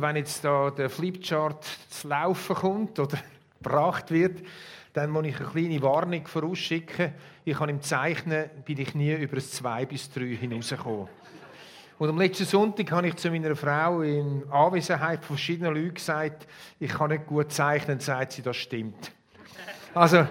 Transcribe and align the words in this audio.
Wenn 0.00 0.16
jetzt 0.16 0.44
da 0.44 0.70
der 0.70 0.88
Flipchart 0.88 1.64
zu 1.90 2.08
laufen 2.08 2.56
kommt 2.56 2.98
oder 2.98 3.18
gebracht 3.62 4.10
wird, 4.10 4.40
dann 4.92 5.10
muss 5.10 5.26
ich 5.26 5.38
eine 5.38 5.48
kleine 5.48 5.82
Warnung 5.82 6.26
vorausschicken. 6.26 7.12
Ich 7.44 7.56
kann 7.56 7.68
im 7.68 7.82
Zeichnen 7.82 8.48
bin 8.64 8.80
ich 8.80 8.94
nie 8.94 9.12
über 9.14 9.36
das 9.36 9.50
2 9.52 9.86
bis 9.86 10.10
3 10.10 10.36
hinausgekommen. 10.36 11.08
Und 11.98 12.08
am 12.08 12.18
letzten 12.18 12.46
Sonntag 12.46 12.90
habe 12.92 13.08
ich 13.08 13.16
zu 13.16 13.30
meiner 13.30 13.54
Frau 13.54 14.00
in 14.00 14.42
Anwesenheit 14.50 15.22
verschiedener 15.22 15.72
Leute 15.72 15.92
gesagt, 15.92 16.46
ich 16.78 16.90
kann 16.90 17.10
nicht 17.10 17.26
gut 17.26 17.52
zeichnen, 17.52 18.00
sagt 18.00 18.32
sie, 18.32 18.42
das 18.42 18.56
stimmt. 18.56 19.12
Also, 19.92 20.26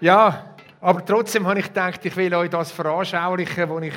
ja, 0.00 0.54
aber 0.80 1.04
trotzdem 1.04 1.46
habe 1.48 1.58
ich 1.58 1.66
gedacht, 1.66 2.04
ich 2.04 2.16
will 2.16 2.32
euch 2.34 2.50
das 2.50 2.70
veranschaulichen, 2.70 3.68
was 3.68 3.82
ich 3.82 3.94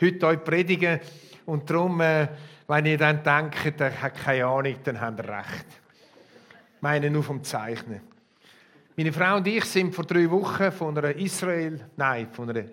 heute 0.00 0.26
euch 0.28 0.44
predige. 0.44 1.00
Und 1.46 1.68
darum, 1.68 2.00
äh, 2.00 2.28
wenn 2.68 2.84
ihr 2.84 2.98
dann 2.98 3.22
denkt, 3.22 3.80
der 3.80 4.02
hat 4.02 4.14
keine 4.14 4.46
Ahnung, 4.46 4.76
dann 4.84 5.00
habt 5.00 5.20
ihr 5.20 5.28
recht. 5.28 5.66
Ich 6.76 6.82
meine 6.82 7.10
nur 7.10 7.22
vom 7.22 7.42
Zeichnen. 7.42 8.02
Meine 8.94 9.12
Frau 9.12 9.36
und 9.36 9.46
ich 9.46 9.64
sind 9.64 9.94
vor 9.94 10.04
drei 10.04 10.30
Wochen 10.30 10.70
von 10.70 10.96
einer 10.98 11.16
Israel, 11.16 11.80
nein, 11.96 12.28
von 12.30 12.50
einer 12.50 12.64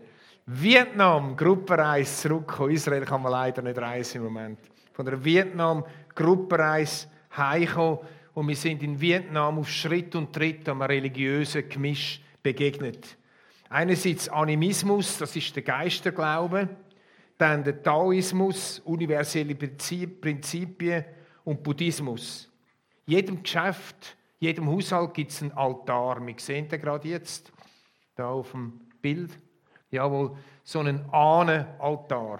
Vietnam-Gruppenreise 0.48 2.28
zurückgekommen. 2.28 2.72
Israel 2.72 3.06
kann 3.06 3.22
man 3.22 3.32
leider 3.32 3.62
nicht 3.62 3.78
reisen 3.78 4.18
im 4.18 4.24
Moment. 4.26 4.60
Von 4.94 5.08
einer 5.08 5.24
Vietnam-Gruppenreise 5.24 7.08
heimgekommen 7.36 8.00
und 8.34 8.48
wir 8.50 8.56
sind 8.56 8.84
in 8.84 9.00
Vietnam 9.00 9.60
auf 9.60 9.70
Schritt 9.70 10.14
und 10.16 10.34
Tritt 10.34 10.68
einem 10.68 10.82
religiösen 10.82 11.70
Gemisch 11.70 12.22
begegnet. 12.44 13.18
Einerseits 13.70 14.28
Animismus, 14.28 15.18
das 15.18 15.36
ist 15.36 15.56
der 15.56 15.64
Geisterglaube, 15.64 16.68
dann 17.38 17.64
der 17.64 17.82
Taoismus, 17.82 18.80
universelle 18.80 19.56
Prinzipien 19.56 21.06
und 21.44 21.62
Buddhismus. 21.64 22.50
Jedem 23.06 23.44
Geschäft, 23.44 24.18
jedem 24.40 24.68
Haushalt 24.70 25.14
gibt 25.14 25.32
es 25.32 25.42
einen 25.42 25.52
Altar. 25.52 26.26
Wir 26.26 26.36
sehen 26.38 26.68
den 26.68 26.82
gerade 26.82 27.08
jetzt, 27.08 27.52
da 28.16 28.30
auf 28.30 28.52
dem 28.52 28.80
Bild. 29.02 29.38
Jawohl, 29.92 30.38
so 30.64 30.80
einen 30.80 31.06
Ahnenaltar. 31.12 32.40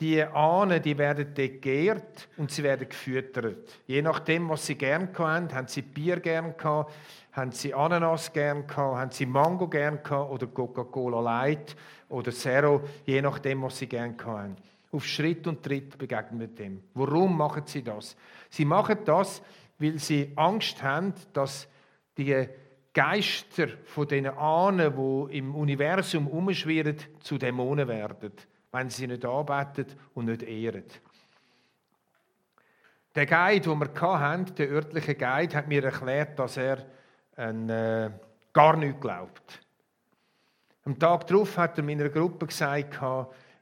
Die 0.00 0.20
Ahnen, 0.22 0.82
die 0.82 0.98
werden 0.98 1.32
dort 1.34 2.28
und 2.36 2.50
sie 2.50 2.62
werden 2.64 2.88
gefüttert. 2.88 3.78
Je 3.86 4.02
nachdem, 4.02 4.48
was 4.48 4.66
sie 4.66 4.74
gern 4.74 5.16
hatten, 5.16 5.54
haben 5.54 5.68
sie 5.68 5.82
Bier 5.82 6.18
gern 6.18 6.56
gehabt, 6.56 6.92
haben 7.32 7.52
sie 7.52 7.72
Ananas 7.72 8.32
gern 8.32 8.66
gehabt, 8.66 8.98
haben 8.98 9.10
sie 9.10 9.26
Mango 9.26 9.66
gern 9.68 10.02
gehabt 10.02 10.30
oder 10.30 10.46
Coca-Cola 10.46 11.20
Light 11.20 11.74
oder 12.08 12.30
Zero, 12.30 12.82
je 13.06 13.22
nachdem, 13.22 13.62
was 13.62 13.78
sie 13.78 13.86
gern 13.86 14.16
hatten. 14.24 14.56
Auf 14.92 15.06
Schritt 15.06 15.46
und 15.46 15.62
Tritt 15.62 15.96
begegnen 15.96 16.40
wir 16.40 16.48
dem. 16.48 16.82
Warum 16.92 17.36
machen 17.36 17.62
sie 17.64 17.82
das? 17.82 18.14
Sie 18.50 18.66
machen 18.66 18.98
das, 19.06 19.42
weil 19.78 19.98
sie 19.98 20.32
Angst 20.36 20.82
haben, 20.82 21.14
dass 21.32 21.66
die 22.18 22.46
Geister 22.92 23.68
von 23.86 24.06
den 24.06 24.26
Ahnen, 24.26 24.94
die 24.94 25.38
im 25.38 25.54
Universum 25.54 26.26
umschwirren, 26.28 26.98
zu 27.20 27.38
Dämonen 27.38 27.88
werden, 27.88 28.32
wenn 28.70 28.90
sie 28.90 29.06
nicht 29.06 29.24
arbeiten 29.24 29.86
und 30.12 30.26
nicht 30.26 30.42
ehren. 30.42 30.84
Der 33.14 33.24
Guide, 33.24 33.68
den 33.68 33.78
wir 33.78 34.20
hatten, 34.20 34.54
der 34.54 34.70
örtliche 34.70 35.14
Guide, 35.14 35.56
hat 35.56 35.68
mir 35.68 35.84
erklärt, 35.84 36.38
dass 36.38 36.58
er 36.58 36.84
an, 37.36 37.68
äh, 37.68 38.10
gar 38.52 38.76
nichts 38.76 39.00
glaubt. 39.00 39.60
Am 40.84 40.98
Tag 40.98 41.26
darauf 41.26 41.56
hat 41.58 41.78
er 41.78 41.84
meiner 41.84 42.08
Gruppe 42.08 42.46
gesagt, 42.46 42.98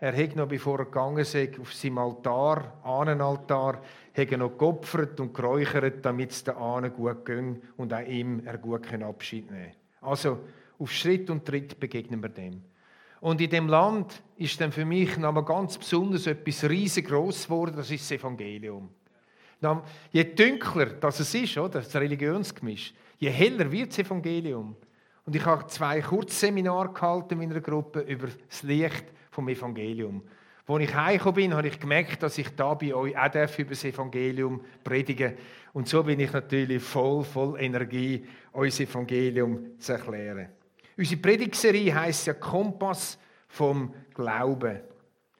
er 0.03 0.13
hätte 0.13 0.39
noch, 0.39 0.49
bevor 0.49 0.79
er 0.79 0.87
gegangen 0.87 1.19
ist, 1.19 1.37
auf 1.61 1.75
seinem 1.75 1.99
Altar, 1.99 2.79
Ahnenaltar, 2.83 3.83
hätte 4.13 4.39
noch 4.39 4.57
geopfert 4.57 5.21
und 5.21 5.35
geräuchert, 5.35 6.05
damit 6.05 6.31
es 6.31 6.43
den 6.43 6.57
Ahnen 6.57 6.93
gut 6.93 7.27
ging 7.27 7.61
und 7.77 7.93
auch 7.93 8.07
ihm 8.07 8.43
er 8.47 8.57
gut 8.57 8.91
Abschied 9.03 9.51
nehmen 9.51 9.73
Also, 10.01 10.39
auf 10.79 10.91
Schritt 10.91 11.29
und 11.29 11.45
Tritt 11.45 11.79
begegnen 11.79 12.23
wir 12.23 12.31
dem. 12.31 12.63
Und 13.21 13.43
in 13.43 13.51
dem 13.51 13.69
Land 13.69 14.23
ist 14.39 14.59
dann 14.63 14.73
für 14.73 14.87
mich 14.87 15.19
noch 15.19 15.45
ganz 15.45 15.77
besonders 15.77 16.27
etwas 16.27 16.65
riesengroß 16.65 17.45
geworden, 17.45 17.77
das 17.77 17.91
ist 17.91 18.11
das 18.11 18.19
Evangelium. 18.19 18.89
Je 20.11 20.25
dunkler 20.25 20.87
das 20.87 21.21
es 21.21 21.35
ist, 21.35 21.59
oder, 21.59 21.81
das 21.81 21.95
Religionsgemisch, 21.95 22.95
je 23.21 23.31
heller 23.31 23.71
wird 23.71 23.91
das 23.91 23.99
Evangelium. 23.99 24.77
Und 25.25 25.37
ich 25.37 25.45
habe 25.45 25.67
zwei 25.67 26.01
Kurzseminare 26.01 26.93
gehalten 26.93 27.41
in 27.41 27.49
meiner 27.49 27.61
Gruppe 27.61 28.01
über 28.01 28.29
das 28.49 28.63
Licht 28.63 29.05
vom 29.31 29.49
Evangelium. 29.49 30.23
Als 30.67 30.83
ich 30.83 30.95
heimgekommen 30.95 31.35
bin, 31.35 31.55
habe 31.55 31.69
ich 31.69 31.79
gemerkt, 31.79 32.23
dass 32.23 32.39
ich 32.39 32.49
da 32.51 32.75
bei 32.75 32.95
euch 32.95 33.17
auch 33.17 33.59
über 33.59 33.71
das 33.71 33.85
Evangelium 33.85 34.61
predigen 34.83 35.35
Und 35.73 35.89
so 35.89 36.03
bin 36.03 36.21
ich 36.21 36.33
natürlich 36.33 36.83
voll, 36.83 37.25
voll 37.25 37.61
Energie, 37.61 38.25
das 38.53 38.81
Evangelium 38.81 39.79
zu 39.79 39.93
erklären. 39.93 40.49
Unsere 40.97 41.21
Predigserie 41.21 41.95
heisst 41.95 42.27
ja 42.27 42.35
Kompass 42.35 43.19
vom 43.49 43.93
Glauben. 44.15 44.81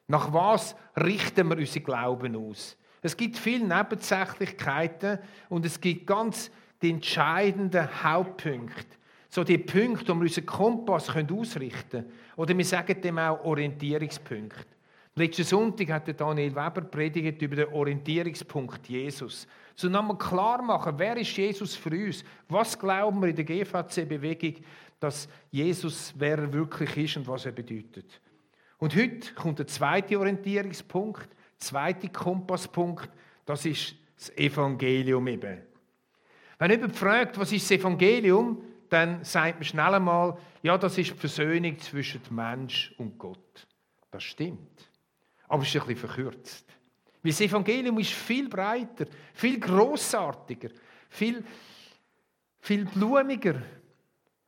Nach 0.07 0.31
was 0.33 0.75
richten 0.97 1.47
wir 1.47 1.57
unseren 1.57 1.83
Glauben 1.83 2.35
aus? 2.35 2.77
Es 3.01 3.17
gibt 3.17 3.37
viele 3.37 3.65
Nebensächlichkeiten 3.65 5.17
und 5.49 5.65
es 5.65 5.79
gibt 5.79 6.05
ganz 6.05 6.51
die 6.81 6.89
entscheidenden 6.89 8.03
Hauptpunkte. 8.03 8.97
So 9.29 9.43
die 9.43 9.57
Punkte, 9.57 10.09
wo 10.09 10.15
wir 10.15 10.23
unseren 10.23 10.45
Kompass 10.45 11.09
ausrichten 11.09 11.89
können. 11.89 12.11
Oder 12.35 12.57
wir 12.57 12.65
sagen 12.65 13.01
dem 13.01 13.17
auch 13.17 13.43
Orientierungspunkt. 13.45 14.67
Letzten 15.15 15.43
Sonntag 15.43 15.89
hat 15.89 16.19
Daniel 16.19 16.55
Weber 16.55 16.81
predigt 16.81 17.41
über 17.41 17.55
den 17.57 17.67
Orientierungspunkt 17.73 18.87
Jesus. 18.87 19.47
So 19.75 19.89
nochmal 19.89 20.17
klar 20.17 20.61
machen, 20.61 20.93
wer 20.97 21.17
ist 21.17 21.35
Jesus 21.35 21.75
für 21.75 21.91
uns? 21.91 22.23
Was 22.47 22.77
glauben 22.77 23.21
wir 23.21 23.29
in 23.29 23.35
der 23.35 23.45
GVC-Bewegung, 23.45 24.63
dass 24.99 25.27
Jesus, 25.49 26.13
wer 26.17 26.37
er 26.39 26.53
wirklich 26.53 26.95
ist 26.97 27.17
und 27.17 27.27
was 27.27 27.45
er 27.45 27.51
bedeutet? 27.51 28.21
Und 28.77 28.95
heute 28.95 29.33
kommt 29.33 29.59
der 29.59 29.67
zweite 29.67 30.17
Orientierungspunkt, 30.17 31.29
der 31.29 31.59
zweite 31.59 32.09
Kompasspunkt, 32.09 33.09
das 33.45 33.65
ist 33.65 33.95
das 34.17 34.35
Evangelium 34.37 35.27
eben. 35.27 35.70
Wenn 36.61 36.69
jemand 36.69 36.95
fragt, 36.95 37.39
was 37.39 37.51
ist 37.51 37.63
das 37.63 37.79
Evangelium, 37.79 38.61
dann 38.87 39.23
sagt 39.23 39.55
man 39.55 39.63
schnell 39.63 39.95
einmal, 39.95 40.37
ja, 40.61 40.77
das 40.77 40.95
ist 40.95 41.09
die 41.09 41.17
Versöhnung 41.17 41.79
zwischen 41.79 42.21
Mensch 42.29 42.93
und 42.99 43.17
Gott. 43.17 43.67
Das 44.11 44.21
stimmt. 44.21 44.87
Aber 45.47 45.63
es 45.63 45.69
ist 45.69 45.81
ein 45.81 45.87
bisschen 45.87 46.07
verkürzt. 46.07 46.67
Weil 47.23 47.31
das 47.31 47.41
Evangelium 47.41 47.97
ist 47.97 48.11
viel 48.11 48.47
breiter, 48.47 49.07
viel 49.33 49.59
großartiger, 49.59 50.69
viel, 51.09 51.43
viel 52.59 52.85
blumiger. 52.85 53.55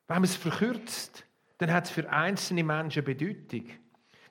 Wenn 0.08 0.18
man 0.18 0.24
es 0.26 0.36
verkürzt, 0.36 1.26
dann 1.58 1.74
hat 1.74 1.86
es 1.86 1.90
für 1.90 2.08
einzelne 2.08 2.64
Menschen 2.64 3.04
Bedeutung. 3.04 3.66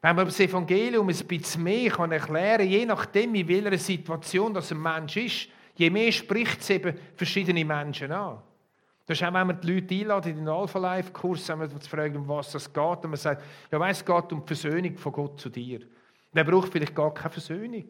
Wenn 0.00 0.14
man 0.14 0.26
das 0.26 0.38
Evangelium 0.38 1.09
ein 1.09 1.26
bisschen 1.26 1.64
mehr 1.64 1.93
erklären 1.93 2.59
kann, 2.59 2.69
je 2.69 2.87
nachdem, 2.87 3.34
in 3.34 3.49
welcher 3.49 3.76
Situation 3.76 4.54
das 4.54 4.70
ein 4.70 4.81
Mensch 4.81 5.16
ist, 5.16 5.49
je 5.74 5.90
mehr 5.90 6.12
spricht 6.12 6.60
es 6.60 6.70
eben 6.70 6.96
verschiedene 7.14 7.64
Menschen 7.64 8.12
an. 8.12 8.38
Das 9.06 9.20
ist 9.20 9.26
auch, 9.26 9.34
wenn 9.34 9.46
man 9.46 9.60
die 9.60 9.72
Leute 9.72 9.94
einladen 9.94 10.30
in 10.30 10.38
den 10.38 10.48
Alpha-Life-Kurs, 10.48 11.44
zu 11.44 11.90
fragen, 11.90 12.16
um 12.16 12.28
was 12.28 12.54
es 12.54 12.72
geht. 12.72 13.04
Und 13.04 13.10
man 13.10 13.16
sagt, 13.16 13.42
ja, 13.70 13.80
weiss, 13.80 13.98
es 13.98 14.04
geht 14.04 14.32
um 14.32 14.40
die 14.40 14.46
Versöhnung 14.46 14.96
von 14.96 15.12
Gott 15.12 15.40
zu 15.40 15.48
dir. 15.48 15.80
Und 15.80 16.38
er 16.38 16.44
braucht 16.44 16.72
vielleicht 16.72 16.94
gar 16.94 17.12
keine 17.12 17.30
Versöhnung. 17.30 17.84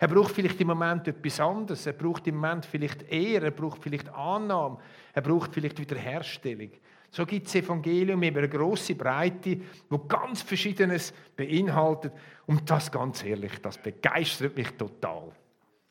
Er 0.00 0.08
braucht 0.08 0.32
vielleicht 0.32 0.60
im 0.60 0.68
Moment 0.68 1.08
etwas 1.08 1.40
anderes. 1.40 1.86
Er 1.86 1.92
braucht 1.92 2.26
im 2.26 2.36
Moment 2.36 2.66
vielleicht 2.66 3.02
Ehre. 3.10 3.46
Er 3.46 3.50
braucht 3.52 3.82
vielleicht 3.82 4.08
Annahme. 4.10 4.78
Er 5.12 5.22
braucht 5.22 5.54
vielleicht 5.54 5.78
Wiederherstellung. 5.78 6.70
So 7.10 7.24
gibt 7.24 7.46
es 7.46 7.54
Evangelium 7.54 8.22
über 8.22 8.40
eine 8.40 8.48
grosse 8.48 8.94
Breite, 8.94 9.60
wo 9.88 9.98
ganz 9.98 10.42
Verschiedenes 10.42 11.14
beinhaltet. 11.34 12.12
Und 12.46 12.68
das 12.68 12.92
ganz 12.92 13.24
ehrlich, 13.24 13.60
das 13.62 13.78
begeistert 13.78 14.56
mich 14.56 14.70
total. 14.72 15.30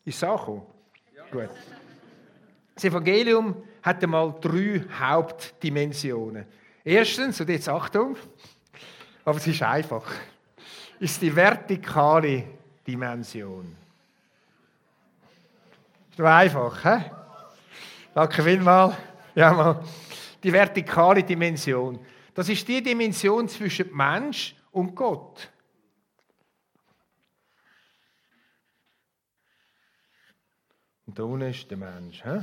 Ist 0.05 0.15
es 0.15 0.21
ja. 0.21 0.67
Gut. 1.31 1.49
Das 2.75 2.83
Evangelium 2.83 3.63
hat 3.81 4.03
einmal 4.03 4.35
drei 4.39 4.83
Hauptdimensionen. 4.99 6.45
Erstens, 6.83 7.41
und 7.41 7.49
jetzt 7.49 7.67
Achtung, 7.67 8.15
aber 9.25 9.37
es 9.37 9.47
ist 9.47 9.61
einfach, 9.61 10.09
ist 10.99 11.21
die 11.21 11.35
vertikale 11.35 12.43
Dimension. 12.85 13.75
Ist 16.09 16.19
doch 16.19 16.25
einfach, 16.25 16.83
hä? 16.85 17.11
Danke 18.13 18.41
vielmals. 18.41 18.95
Ja, 19.35 19.53
mal. 19.53 19.83
Die 20.41 20.51
vertikale 20.51 21.23
Dimension. 21.23 21.99
Das 22.33 22.47
ist 22.49 22.67
die 22.67 22.81
Dimension 22.81 23.47
zwischen 23.49 23.95
Mensch 23.95 24.55
und 24.71 24.95
Gott. 24.95 25.49
Da 31.17 31.23
unten 31.23 31.49
ist 31.49 31.69
der 31.69 31.77
Mensch. 31.77 32.23
He? 32.23 32.41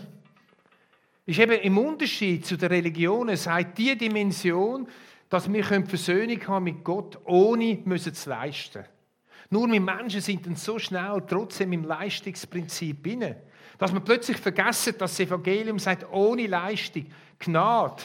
ist 1.27 1.39
eben 1.39 1.61
im 1.61 1.79
Unterschied 1.79 2.45
zu 2.45 2.57
den 2.57 2.69
Religionen, 2.69 3.37
sagt 3.37 3.79
die 3.79 3.97
Dimension, 3.97 4.89
dass 5.29 5.51
wir 5.51 5.65
Versöhnung 5.65 6.47
haben 6.47 6.65
mit 6.65 6.85
Gott, 6.85 7.19
ohne 7.25 7.79
müssen 7.85 8.15
zu 8.15 8.31
leisten. 8.31 8.85
Nur 9.51 9.71
wir 9.71 9.81
Menschen 9.81 10.21
sind 10.21 10.47
dann 10.47 10.57
so 10.57 10.79
schnell 10.79 11.23
trotzdem 11.27 11.73
im 11.73 11.85
Leistungsprinzip 11.85 13.07
inne, 13.07 13.37
dass 13.79 13.93
man 13.93 14.05
plötzlich 14.05 14.37
vergessen, 14.37 14.95
dass 14.99 15.13
das 15.13 15.21
Evangelium 15.21 15.79
sagt, 15.79 16.07
ohne 16.13 16.47
Leistung, 16.47 17.07
Gnade. 17.39 18.03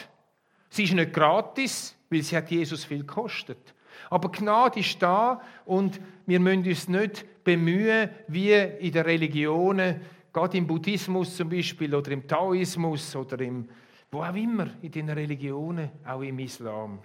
Sie 0.68 0.84
ist 0.84 0.94
nicht 0.94 1.12
gratis, 1.12 1.96
weil 2.08 2.22
sie 2.22 2.36
hat 2.36 2.50
Jesus 2.50 2.84
viel 2.84 3.00
gekostet. 3.00 3.74
Aber 4.08 4.30
Gnade 4.30 4.80
ist 4.80 5.00
da 5.02 5.40
und 5.64 6.00
wir 6.26 6.40
müssen 6.40 6.66
uns 6.66 6.88
nicht 6.88 7.44
bemühen, 7.44 8.10
wie 8.28 8.52
in 8.52 8.92
den 8.92 9.02
Religionen, 9.02 10.00
gerade 10.32 10.58
im 10.58 10.66
Buddhismus 10.66 11.36
zum 11.36 11.48
Beispiel 11.48 11.94
oder 11.94 12.10
im 12.12 12.26
Taoismus 12.26 13.14
oder 13.16 13.40
im, 13.40 13.68
wo 14.10 14.22
auch 14.22 14.34
immer, 14.34 14.68
in 14.82 14.90
den 14.92 15.10
Religionen, 15.10 15.90
auch 16.04 16.22
im 16.22 16.38
Islam. 16.38 17.00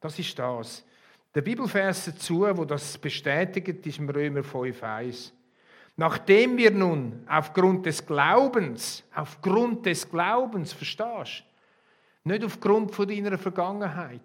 Das 0.00 0.18
ist 0.18 0.38
das. 0.38 0.84
Der 1.34 1.42
Bibelvers 1.42 2.06
dazu, 2.06 2.40
wo 2.54 2.64
das 2.64 2.98
bestätigt, 2.98 3.86
ist 3.86 3.98
im 3.98 4.08
Römer 4.08 4.40
5,1. 4.40 5.32
Nachdem 5.96 6.56
wir 6.56 6.70
nun 6.70 7.24
aufgrund 7.28 7.86
des 7.86 8.04
Glaubens, 8.04 9.04
aufgrund 9.14 9.86
des 9.86 10.08
Glaubens, 10.08 10.72
verstehst 10.72 11.44
Nicht 12.24 12.44
aufgrund 12.44 12.92
von 12.92 13.06
deiner 13.06 13.38
Vergangenheit, 13.38 14.20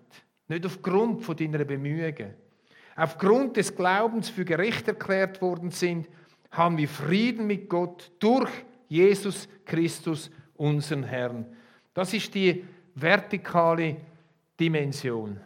nicht 0.48 0.66
aufgrund 0.66 1.24
von 1.24 1.36
deiner 1.36 1.66
Bemühungen, 1.66 2.34
aufgrund 2.96 3.58
des 3.58 3.76
Glaubens 3.76 4.30
für 4.30 4.46
gerecht 4.46 4.88
erklärt 4.88 5.42
worden 5.42 5.70
sind, 5.70 6.08
haben 6.57 6.78
wir 6.78 6.88
Frieden 6.88 7.48
mit 7.48 7.69
Gott 7.69 8.12
durch 8.19 8.50
Jesus 8.88 9.48
Christus, 9.66 10.31
unseren 10.56 11.04
Herrn. 11.04 11.46
Das 11.94 12.13
ist 12.13 12.34
die 12.34 12.63
vertikale 12.94 13.98
Dimension. 14.60 15.40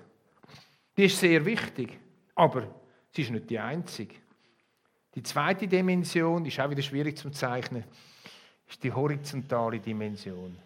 Die 0.95 1.05
ist 1.05 1.19
sehr 1.19 1.43
wichtig, 1.45 1.97
aber 2.35 2.67
sie 3.11 3.23
ist 3.23 3.31
nicht 3.31 3.49
die 3.49 3.59
einzige. 3.59 4.15
Die 5.15 5.23
zweite 5.23 5.67
Dimension, 5.67 6.43
die 6.43 6.49
ist 6.49 6.59
auch 6.59 6.69
wieder 6.69 6.81
schwierig 6.81 7.17
zu 7.17 7.29
zeichnen, 7.31 7.83
ist 8.67 8.83
die 8.83 8.91
horizontale 8.91 9.79
Dimension. 9.79 10.57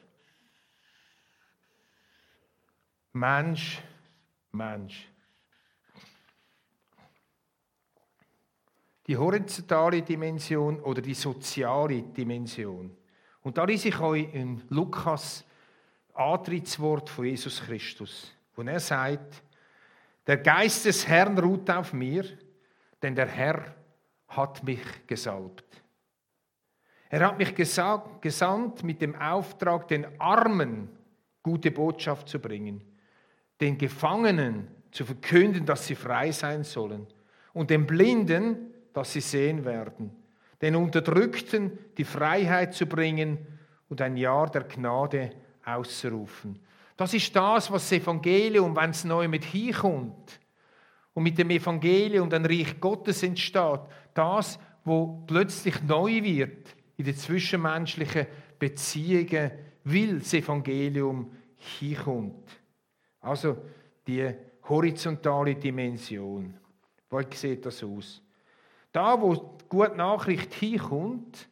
Mensch, 3.14 3.82
Mensch. 4.52 5.08
Die 9.08 9.18
horizontale 9.18 10.02
Dimension 10.02 10.80
oder 10.80 11.02
die 11.02 11.14
soziale 11.14 12.02
Dimension. 12.02 12.96
Und 13.42 13.58
da 13.58 13.66
lese 13.66 13.90
ich 13.90 14.00
euch 14.00 14.34
in 14.34 14.62
Lukas 14.70 15.44
Antrittswort 16.14 17.10
von 17.10 17.26
Jesus 17.26 17.62
Christus, 17.62 18.32
wo 18.56 18.62
er 18.62 18.80
sagt, 18.80 19.44
der 20.26 20.38
Geist 20.38 20.86
des 20.86 21.08
Herrn 21.08 21.38
ruht 21.38 21.70
auf 21.70 21.92
mir, 21.92 22.24
denn 23.02 23.16
der 23.16 23.28
Herr 23.28 23.76
hat 24.30 24.64
mich 24.64 24.80
gesalbt. 25.06 25.66
Er 27.10 27.28
hat 27.28 27.38
mich 27.38 27.54
gesandt 27.54 28.84
mit 28.84 29.02
dem 29.02 29.16
Auftrag, 29.16 29.88
den 29.88 30.20
Armen 30.20 30.90
gute 31.44 31.70
Botschaft 31.70 32.30
zu 32.30 32.40
bringen, 32.40 32.82
den 33.60 33.78
Gefangenen 33.78 34.68
zu 34.92 35.06
verkünden, 35.06 35.66
dass 35.66 35.86
sie 35.86 35.96
frei 35.96 36.32
sein 36.32 36.64
sollen 36.64 37.06
und 37.54 37.70
den 37.70 37.86
Blinden, 37.86 38.73
dass 38.94 39.14
sie 39.14 39.22
sehen 39.22 39.66
werden, 39.66 40.12
den 40.62 40.76
Unterdrückten 40.76 41.78
die 41.98 42.06
Freiheit 42.06 42.74
zu 42.74 42.86
bringen 42.86 43.38
und 43.90 44.02
ein 44.02 44.16
Jahr 44.16 44.50
der 44.50 44.64
Gnade 44.64 45.32
auszurufen. 45.66 46.60
Das 46.96 47.14
ist 47.14 47.36
das, 47.36 47.72
was 47.72 47.90
das 47.90 48.00
Evangelium, 48.00 48.76
wenn 48.76 48.92
es 48.92 49.04
neu 49.04 49.28
mit 49.28 49.44
hinkommt 49.44 50.40
und 51.14 51.24
mit 51.24 51.38
dem 51.38 51.50
Evangelium 51.50 52.30
dann 52.30 52.46
Reich 52.46 52.80
Gottes 52.80 53.24
entsteht, 53.24 53.82
das, 54.14 54.60
wo 54.86 55.24
plötzlich 55.28 55.82
neu 55.84 56.24
wird 56.24 56.76
in 56.98 57.06
den 57.06 57.16
zwischenmenschlichen 57.16 58.28
Beziehungen, 58.60 59.52
weil 59.84 60.20
das 60.20 60.34
Evangelium 60.34 61.32
hinkommt. 61.80 62.62
Also 63.22 63.58
die 64.08 64.34
horizontale 64.70 65.56
Dimension. 65.56 66.54
Wie 67.10 67.36
sieht 67.36 67.66
das 67.66 67.84
aus? 67.84 68.23
Da, 68.94 69.20
wo 69.20 69.34
die 69.36 69.66
gute 69.68 69.98
Nachricht 69.98 70.54
hinkommt, 70.54 71.50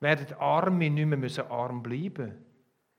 werden 0.00 0.34
Arme 0.38 0.88
nicht 0.88 1.06
mehr 1.06 1.50
arm 1.50 1.82
bleiben 1.82 2.28
müssen. 2.28 2.46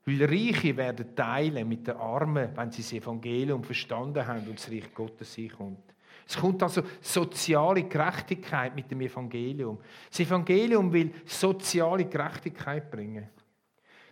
Weil 0.05 0.25
Reiche 0.25 0.77
werden 0.77 1.15
teilen 1.15 1.67
mit 1.67 1.87
den 1.87 1.97
Armen, 1.97 2.49
wenn 2.55 2.71
sie 2.71 2.81
das 2.81 2.93
Evangelium 2.93 3.63
verstanden 3.63 4.25
haben 4.25 4.47
und 4.47 4.59
das 4.59 4.69
Reich 4.69 4.93
Gottes 4.93 5.37
kommt. 5.57 5.93
Es 6.27 6.37
kommt 6.37 6.61
also 6.61 6.81
soziale 6.99 7.83
Gerechtigkeit 7.83 8.75
mit 8.75 8.91
dem 8.91 9.01
Evangelium. 9.01 9.79
Das 10.09 10.19
Evangelium 10.19 10.91
will 10.91 11.11
soziale 11.25 12.05
Gerechtigkeit 12.05 12.91
bringen. 12.91 13.29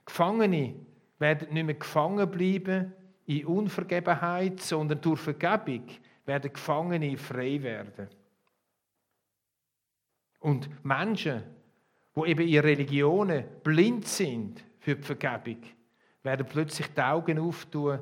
Gefangene 0.05 0.75
werden 1.19 1.53
nicht 1.53 1.65
mehr 1.65 1.75
gefangen 1.75 2.29
bleiben 2.29 2.93
in 3.25 3.45
Unvergebenheit, 3.45 4.61
sondern 4.61 5.01
durch 5.01 5.19
Vergebung 5.19 5.87
werden 6.25 6.53
Gefangene 6.53 7.17
frei 7.17 7.61
werden. 7.61 8.07
Und 10.45 10.69
Menschen, 10.85 11.41
wo 12.13 12.23
eben 12.23 12.47
in 12.47 12.59
Religionen 12.59 13.45
blind 13.63 14.07
sind 14.07 14.63
für 14.77 14.95
die 14.95 15.01
Vergebung, 15.01 15.57
werden 16.21 16.45
plötzlich 16.45 16.85
die 16.89 17.01
Augen 17.01 17.39
auftun, 17.39 17.97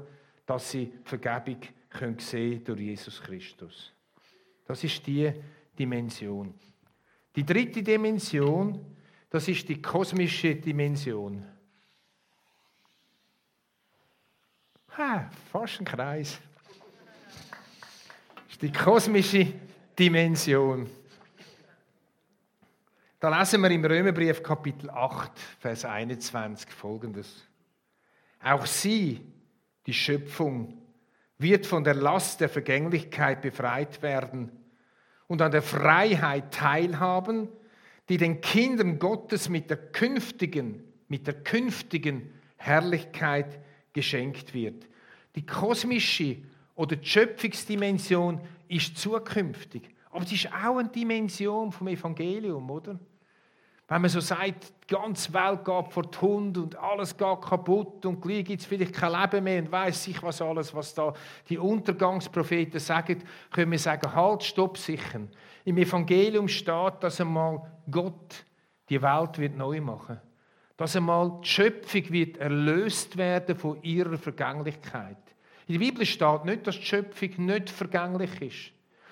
dass 0.45 0.71
sie 0.71 0.91
Vergebung 1.05 1.61
können 1.89 2.17
durch 2.65 2.79
Jesus 2.81 3.21
Christus. 3.21 3.93
Das 4.65 4.83
ist 4.83 5.07
die 5.07 5.31
Dimension. 5.79 6.53
Die 7.33 7.45
dritte 7.45 7.81
Dimension, 7.81 8.93
das 9.29 9.47
ist 9.47 9.69
die 9.69 9.81
kosmische 9.81 10.53
Dimension. 10.55 11.45
Ha, 14.97 15.29
fast 15.49 15.79
ein 15.79 15.85
Kreis. 15.85 16.41
Das 18.35 18.51
ist 18.51 18.61
die 18.61 18.71
kosmische 18.73 19.47
Dimension. 19.97 20.89
Da 23.23 23.39
lesen 23.39 23.61
wir 23.61 23.71
im 23.71 23.85
Römerbrief 23.85 24.43
Kapitel 24.43 24.89
8, 24.89 25.31
Vers 25.57 25.85
21 25.85 26.69
folgendes. 26.69 27.47
Auch 28.43 28.65
sie, 28.65 29.21
die 29.85 29.93
Schöpfung, 29.93 30.77
wird 31.37 31.65
von 31.65 31.85
der 31.85 31.93
Last 31.93 32.41
der 32.41 32.49
Vergänglichkeit 32.49 33.41
befreit 33.41 34.01
werden 34.01 34.51
und 35.27 35.41
an 35.41 35.53
der 35.53 35.61
Freiheit 35.61 36.53
teilhaben, 36.53 37.47
die 38.09 38.17
den 38.17 38.41
Kindern 38.41 38.99
Gottes 38.99 39.47
mit 39.47 39.69
der 39.69 39.77
künftigen, 39.77 40.83
mit 41.07 41.25
der 41.25 41.35
künftigen 41.45 42.29
Herrlichkeit 42.57 43.57
geschenkt 43.93 44.53
wird. 44.53 44.85
Die 45.37 45.45
kosmische 45.45 46.39
oder 46.75 46.97
die 46.97 47.07
Schöpfungsdimension 47.07 48.41
ist 48.67 48.97
zukünftig, 48.97 49.83
aber 50.11 50.25
sie 50.25 50.35
ist 50.35 50.51
auch 50.51 50.75
eine 50.75 50.89
Dimension 50.89 51.71
vom 51.71 51.87
Evangelium, 51.87 52.69
oder? 52.69 52.99
Wenn 53.87 54.01
man 54.01 54.09
so 54.09 54.21
sagt, 54.21 54.73
die 54.89 54.93
ganze 54.93 55.33
Welt 55.33 55.65
geht 55.65 55.91
vor 55.91 56.03
die 56.03 56.17
Hund 56.19 56.57
und 56.57 56.75
alles 56.77 57.17
geht 57.17 57.41
kaputt 57.41 58.05
und 58.05 58.21
gleich 58.21 58.45
gibt 58.45 58.61
es 58.61 58.65
vielleicht 58.65 58.93
kein 58.93 59.11
Leben 59.11 59.43
mehr 59.43 59.61
und 59.61 59.71
weiß 59.71 60.05
sich 60.05 60.23
was 60.23 60.41
alles, 60.41 60.73
was 60.73 60.93
da 60.93 61.13
die 61.49 61.57
Untergangspropheten 61.57 62.79
sagen, 62.79 63.23
können 63.51 63.71
wir 63.71 63.79
sagen, 63.79 64.13
halt, 64.13 64.43
stopp, 64.43 64.77
sichern. 64.77 65.29
Im 65.65 65.77
Evangelium 65.77 66.47
steht, 66.47 66.93
dass 67.01 67.19
einmal 67.19 67.61
Gott 67.91 68.45
die 68.89 69.01
Welt 69.01 69.37
wird 69.37 69.57
neu 69.57 69.81
machen. 69.81 70.19
Dass 70.77 70.95
einmal 70.95 71.39
die 71.43 71.47
Schöpfung 71.47 72.09
wird 72.09 72.37
erlöst 72.37 73.17
werden 73.17 73.57
von 73.57 73.81
ihrer 73.83 74.17
Vergänglichkeit. 74.17 75.17
In 75.67 75.73
der 75.73 75.85
Bibel 75.85 76.05
steht 76.05 76.45
nicht, 76.45 76.67
dass 76.67 76.79
die 76.79 76.85
Schöpfung 76.85 77.45
nicht 77.45 77.69
vergänglich 77.69 78.41
ist. 78.41 78.71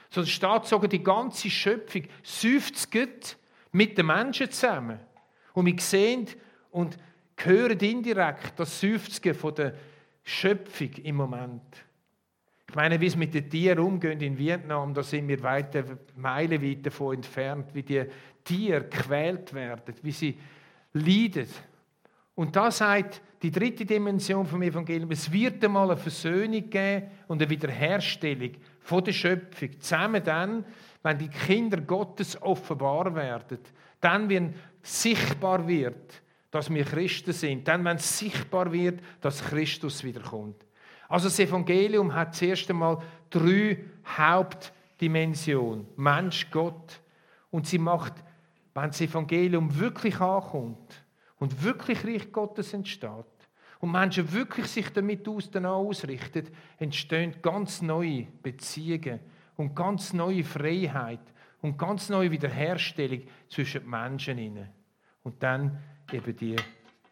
Sondern 0.09 0.29
steht 0.29 0.65
sogar, 0.65 0.89
die 0.89 1.03
ganze 1.03 1.49
Schöpfung 1.49 2.03
seufzt 2.23 2.91
mit 3.71 3.97
den 3.97 4.05
Menschen 4.05 4.51
zusammen. 4.51 4.99
Und 5.53 5.65
wir 5.65 5.79
sehen 5.79 6.27
und 6.71 6.97
hören 7.37 7.79
indirekt 7.79 8.53
das 8.57 8.79
Seufzen 8.79 9.55
der 9.55 9.73
Schöpfung 10.23 10.91
im 11.03 11.15
Moment. 11.15 11.85
Ich 12.69 12.75
meine, 12.75 13.01
wie 13.01 13.07
es 13.07 13.17
mit 13.17 13.33
den 13.33 13.49
Tieren 13.49 13.79
umgeht 13.79 14.21
in 14.21 14.37
Vietnam, 14.37 14.93
da 14.93 15.03
sind 15.03 15.27
wir 15.27 15.43
weite 15.43 15.99
Meilen 16.15 16.61
weit 16.61 16.85
davon 16.85 17.15
entfernt, 17.15 17.73
wie 17.73 17.83
die 17.83 18.05
Tiere 18.45 18.83
gequält 18.83 19.53
werden, 19.53 19.95
wie 20.01 20.11
sie 20.11 20.37
leiden. 20.93 21.47
Und 22.35 22.55
da 22.55 22.71
sagt 22.71 23.21
die 23.41 23.51
dritte 23.51 23.85
Dimension 23.85 24.45
vom 24.45 24.61
Evangelium, 24.61 25.11
es 25.11 25.29
wird 25.31 25.63
einmal 25.65 25.91
eine 25.91 25.97
Versöhnung 25.97 26.69
geben 26.69 27.07
und 27.27 27.41
eine 27.41 27.49
Wiederherstellung 27.49 28.51
von 28.81 29.03
der 29.03 29.13
Schöpfung. 29.13 29.79
Zusammen 29.79 30.23
dann, 30.23 30.65
wenn 31.03 31.17
die 31.17 31.29
Kinder 31.29 31.81
Gottes 31.81 32.41
offenbar 32.41 33.13
werden, 33.15 33.59
dann, 33.99 34.29
wenn 34.29 34.55
sichtbar 34.81 35.67
wird, 35.67 36.21
dass 36.49 36.69
wir 36.69 36.83
Christen 36.83 37.33
sind, 37.33 37.67
dann, 37.67 37.85
wenn 37.85 37.97
sichtbar 37.97 38.71
wird, 38.71 38.99
dass 39.21 39.43
Christus 39.43 40.03
wiederkommt. 40.03 40.65
Also 41.07 41.27
das 41.27 41.39
Evangelium 41.39 42.13
hat 42.13 42.35
zuerst 42.35 42.69
einmal 42.69 43.01
drei 43.29 43.83
Hauptdimensionen. 44.17 45.87
Mensch, 45.95 46.49
Gott, 46.49 46.99
Und 47.51 47.67
sie 47.67 47.77
macht, 47.77 48.13
wenn 48.73 48.87
das 48.87 49.01
Evangelium 49.01 49.77
wirklich 49.77 50.19
ankommt 50.19 51.03
und 51.37 51.63
wirklich 51.63 52.05
Reich 52.05 52.31
Gottes 52.31 52.73
entsteht 52.73 53.25
und 53.81 53.91
Menschen 53.91 54.31
wirklich 54.31 54.67
sich 54.67 54.89
damit 54.91 55.27
aus, 55.27 55.53
ausrichten, 55.55 56.47
entstehen 56.77 57.35
ganz 57.41 57.81
neue 57.81 58.27
Beziehungen 58.41 59.19
und 59.57 59.75
ganz 59.75 60.13
neue 60.13 60.43
Freiheit 60.43 61.19
und 61.61 61.77
ganz 61.77 62.07
neue 62.09 62.31
Wiederherstellung 62.31 63.23
zwischen 63.49 63.81
den 63.81 63.89
Menschen. 63.89 64.69
Und 65.23 65.41
dann 65.41 65.79
eben 66.11 66.35
die 66.35 66.55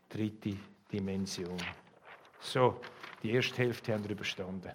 dritte 0.07 0.55
Dimension. 0.91 1.57
So, 2.39 2.79
die 3.21 3.31
erste 3.31 3.57
Hälfte 3.57 3.93
haben 3.93 4.03
wir 4.03 4.11
überstanden. 4.11 4.71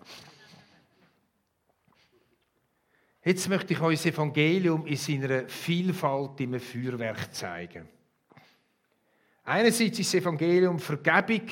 Jetzt 3.25 3.49
möchte 3.49 3.73
ich 3.73 3.81
euch 3.81 3.99
das 3.99 4.07
Evangelium 4.07 4.85
in 4.87 4.97
seiner 4.97 5.49
Vielfalt 5.49 6.41
im 6.41 6.61
Feuerwerk 6.61 7.33
zeigen. 7.33 7.89
Einerseits 9.45 9.99
ist 9.99 10.13
das 10.13 10.21
Evangelium 10.21 10.79
Vergebung 10.79 11.49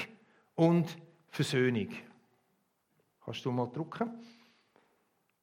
und 0.63 0.97
Versöhnung. 1.29 1.89
Kannst 3.25 3.45
du 3.45 3.51
mal 3.51 3.67
drucken? 3.67 4.11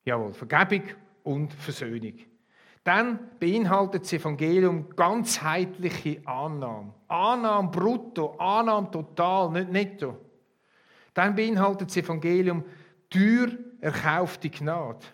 Jawohl, 0.05 0.33
Vergebung 0.33 0.83
und 1.23 1.53
Versöhnung. 1.53 2.13
Dann 2.85 3.37
beinhaltet 3.37 4.03
das 4.03 4.13
Evangelium 4.13 4.89
ganzheitliche 4.95 6.25
Annahme. 6.25 6.93
Annahme 7.09 7.69
brutto, 7.69 8.37
Annahme 8.37 8.89
total, 8.91 9.51
nicht 9.51 9.71
netto. 9.71 10.17
Dann 11.13 11.35
beinhaltet 11.35 11.89
das 11.89 11.97
Evangelium 11.97 12.63
teuer 13.09 13.49
erkaufte 13.81 14.49
Gnade. 14.49 15.05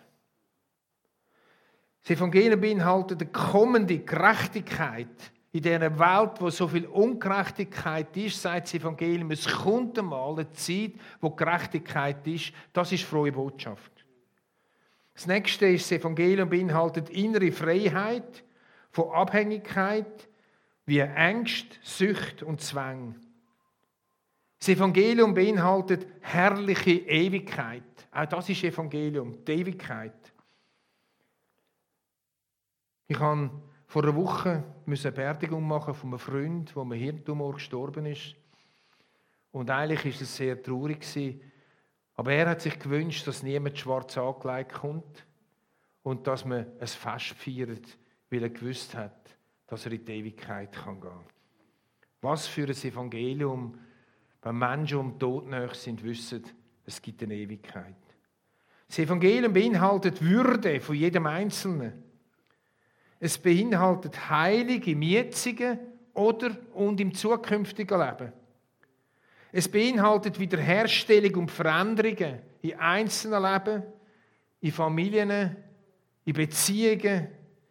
Das 2.02 2.16
Evangelium 2.16 2.60
beinhaltet 2.60 3.22
eine 3.22 3.30
kommende 3.32 3.98
Gerechtigkeit. 3.98 5.32
In 5.56 5.62
dieser 5.62 5.98
Welt, 5.98 6.32
wo 6.38 6.50
so 6.50 6.68
viel 6.68 6.84
Ungerechtigkeit 6.84 8.14
ist, 8.14 8.42
sagt 8.42 8.66
das 8.66 8.74
Evangelium, 8.74 9.30
es 9.30 9.46
kommt 9.46 9.98
einmal 9.98 10.32
eine 10.32 10.52
Zeit, 10.52 10.92
wo 11.18 11.30
Gerechtigkeit 11.30 12.26
ist. 12.26 12.52
Das 12.74 12.92
ist 12.92 13.04
frohe 13.04 13.32
Botschaft. 13.32 13.90
Das 15.14 15.26
nächste 15.26 15.64
ist, 15.68 15.90
das 15.90 15.98
Evangelium 15.98 16.50
beinhaltet 16.50 17.08
innere 17.08 17.50
Freiheit 17.52 18.44
von 18.90 19.10
Abhängigkeit 19.12 20.28
wie 20.84 21.00
Angst, 21.00 21.80
Sucht 21.82 22.42
und 22.42 22.60
Zwang. 22.60 23.14
Das 24.58 24.68
Evangelium 24.68 25.32
beinhaltet 25.32 26.06
herrliche 26.20 26.90
Ewigkeit. 26.90 27.82
Auch 28.12 28.26
das 28.26 28.50
ist 28.50 28.62
Evangelium, 28.62 29.42
die 29.42 29.52
Ewigkeit. 29.52 30.34
Ich 33.08 33.18
habe 33.18 33.50
vor 33.86 34.02
einer 34.02 34.14
Woche 34.14 34.75
eine 34.86 35.12
Beerdigung 35.12 35.66
machen 35.66 35.94
von 35.94 36.10
einem 36.10 36.18
Freund, 36.18 36.74
der 36.74 36.84
mit 36.84 37.00
Hirntumor 37.00 37.54
gestorben 37.54 38.06
ist. 38.06 38.36
Und 39.52 39.70
eigentlich 39.70 40.04
ist 40.06 40.22
es 40.22 40.36
sehr 40.36 40.62
traurig 40.62 41.04
Aber 42.14 42.32
er 42.32 42.50
hat 42.50 42.60
sich 42.60 42.78
gewünscht, 42.78 43.26
dass 43.26 43.42
niemand 43.42 43.78
schwarz 43.78 44.16
angelegt 44.16 44.74
kommt 44.74 45.26
und 46.02 46.26
dass 46.26 46.44
man 46.44 46.66
ein 46.78 46.86
Fest 46.86 47.34
feiert, 47.36 47.98
weil 48.30 48.42
er 48.44 48.50
gewusst 48.50 48.94
hat, 48.94 49.36
dass 49.66 49.86
er 49.86 49.92
in 49.92 50.04
die 50.04 50.12
Ewigkeit 50.12 50.72
gehen 50.72 51.00
kann. 51.00 51.24
Was 52.20 52.46
für 52.46 52.64
ein 52.64 52.70
Evangelium, 52.70 53.78
wenn 54.42 54.56
Menschen 54.56 54.98
um 54.98 55.18
Tod 55.18 55.48
nahe 55.48 55.74
sind, 55.74 56.02
wissen, 56.02 56.44
es 56.84 57.02
gibt 57.02 57.22
eine 57.22 57.34
Ewigkeit. 57.34 57.96
Das 58.86 58.98
Evangelium 58.98 59.52
beinhaltet 59.52 60.22
Würde 60.22 60.80
von 60.80 60.94
jedem 60.94 61.26
Einzelnen. 61.26 62.05
Es 63.18 63.38
beinhaltet 63.38 64.28
Heilig 64.30 64.86
im 64.86 65.02
jetzigen 65.02 65.78
oder 66.12 66.56
und 66.74 67.00
im 67.00 67.14
zukünftigen 67.14 67.98
Leben. 67.98 68.32
Es 69.52 69.68
beinhaltet 69.68 70.38
Wiederherstellung 70.38 71.34
und 71.42 71.50
Veränderungen 71.50 72.40
in 72.60 72.78
einzelnen 72.78 73.42
Leben, 73.42 73.82
in 74.60 74.72
Familien, 74.72 75.56
in 76.24 76.32
Beziehungen, 76.32 77.28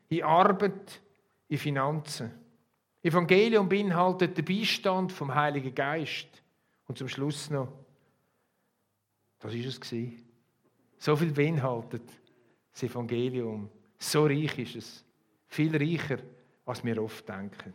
in 0.10 0.24
Arbeit, 0.24 1.02
in 1.48 1.58
Finanzen. 1.58 2.32
Evangelium 3.04 3.70
beinhaltet 3.70 4.36
den 4.36 4.46
Beistand 4.46 5.12
vom 5.12 5.34
Heiligen 5.34 5.75
Geist. 5.75 6.28
Und 6.88 6.98
zum 6.98 7.08
Schluss 7.08 7.52
noch, 7.52 7.72
das 9.40 9.54
ist 9.54 9.92
es. 9.92 10.04
So 10.98 11.16
viel 11.16 11.32
beinhaltet 11.32 12.04
das 12.72 12.84
Evangelium. 12.84 13.70
So 14.00 14.25
reich 14.25 14.58
ist 14.58 14.75
es. 14.75 15.04
Viel 15.55 15.77
reicher, 15.77 16.17
als 16.65 16.83
wir 16.83 17.01
oft 17.01 17.29
denken. 17.29 17.74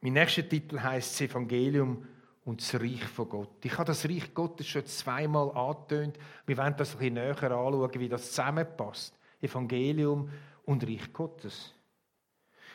Mein 0.00 0.14
nächster 0.14 0.48
Titel 0.48 0.80
heißt 0.80 1.12
das 1.12 1.20
Evangelium 1.20 2.08
und 2.46 2.62
das 2.62 2.80
Reich 2.80 3.04
von 3.04 3.28
Gott. 3.28 3.62
Ich 3.62 3.74
habe 3.74 3.84
das 3.84 4.06
Reich 4.06 4.32
Gottes 4.32 4.66
schon 4.66 4.86
zweimal 4.86 5.50
angetönt. 5.50 6.18
Wir 6.46 6.56
werden 6.56 6.76
das 6.78 6.92
ein 6.92 6.98
bisschen 7.00 7.12
näher 7.12 7.42
anschauen, 7.42 7.90
wie 7.92 8.08
das 8.08 8.28
zusammenpasst. 8.28 9.14
Evangelium 9.38 10.30
und 10.64 10.82
Reich 10.82 11.12
Gottes. 11.12 11.74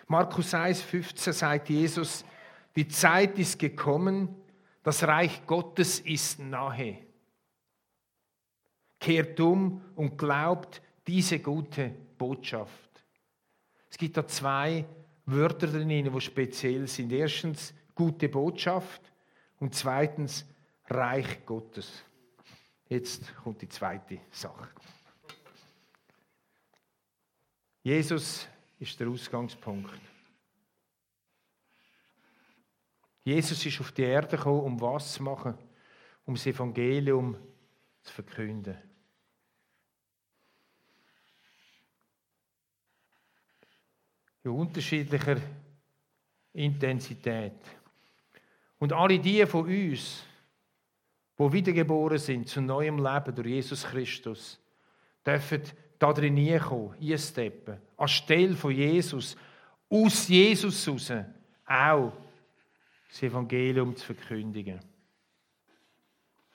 Markus 0.05 0.53
1, 0.53 0.83
15 0.83 1.33
sagt 1.33 1.69
Jesus, 1.69 2.23
die 2.75 2.87
Zeit 2.87 3.39
ist 3.39 3.57
gekommen, 3.57 4.29
das 4.83 5.01
Reich 5.01 5.43
Gottes 5.47 6.01
ist 6.01 6.37
nahe. 6.37 6.99
Kehrt 8.99 9.39
um 9.39 9.81
und 9.95 10.19
glaubt 10.19 10.83
diese 11.07 11.39
gute 11.39 12.04
Botschaft. 12.17 12.89
Es 13.89 13.97
gibt 13.97 14.17
da 14.17 14.27
zwei 14.27 14.85
Wörter 15.25 15.67
drin, 15.67 15.89
die 15.89 16.21
speziell 16.21 16.87
sind. 16.87 17.11
Erstens 17.11 17.73
gute 17.93 18.29
Botschaft 18.29 19.01
und 19.59 19.73
zweitens 19.73 20.45
Reich 20.87 21.45
Gottes. 21.45 22.03
Jetzt 22.87 23.35
kommt 23.37 23.61
die 23.61 23.69
zweite 23.69 24.19
Sache. 24.31 24.69
Jesus 27.81 28.47
ist 28.79 28.99
der 28.99 29.07
Ausgangspunkt. 29.07 29.99
Jesus 33.23 33.65
ist 33.65 33.81
auf 33.81 33.91
die 33.91 34.03
Erde 34.03 34.37
gekommen, 34.37 34.61
um 34.61 34.81
was 34.81 35.13
zu 35.13 35.23
machen? 35.23 35.57
Um 36.25 36.35
das 36.35 36.45
Evangelium 36.45 37.35
zu 38.01 38.13
verkünden. 38.13 38.77
In 44.45 44.51
unterschiedlicher 44.51 45.37
Intensität. 46.53 47.53
Und 48.77 48.93
alle 48.93 49.19
die 49.19 49.45
von 49.45 49.65
uns, 49.65 50.23
die 51.37 51.53
wiedergeboren 51.53 52.17
sind 52.17 52.47
zu 52.47 52.61
neuem 52.61 53.03
Leben 53.03 53.35
durch 53.35 53.47
Jesus 53.47 53.83
Christus, 53.83 54.59
dürfen 55.25 55.63
da 55.97 56.13
drin 56.13 56.59
kommen, 56.59 56.95
einsteppen, 57.01 57.77
anstelle 57.97 58.55
von 58.55 58.71
Jesus, 58.71 59.35
aus 59.89 60.27
Jesus 60.27 60.87
raus, 60.87 61.11
auch 61.65 62.13
das 63.09 63.23
Evangelium 63.23 63.95
zu 63.95 64.13
verkündigen. 64.13 64.79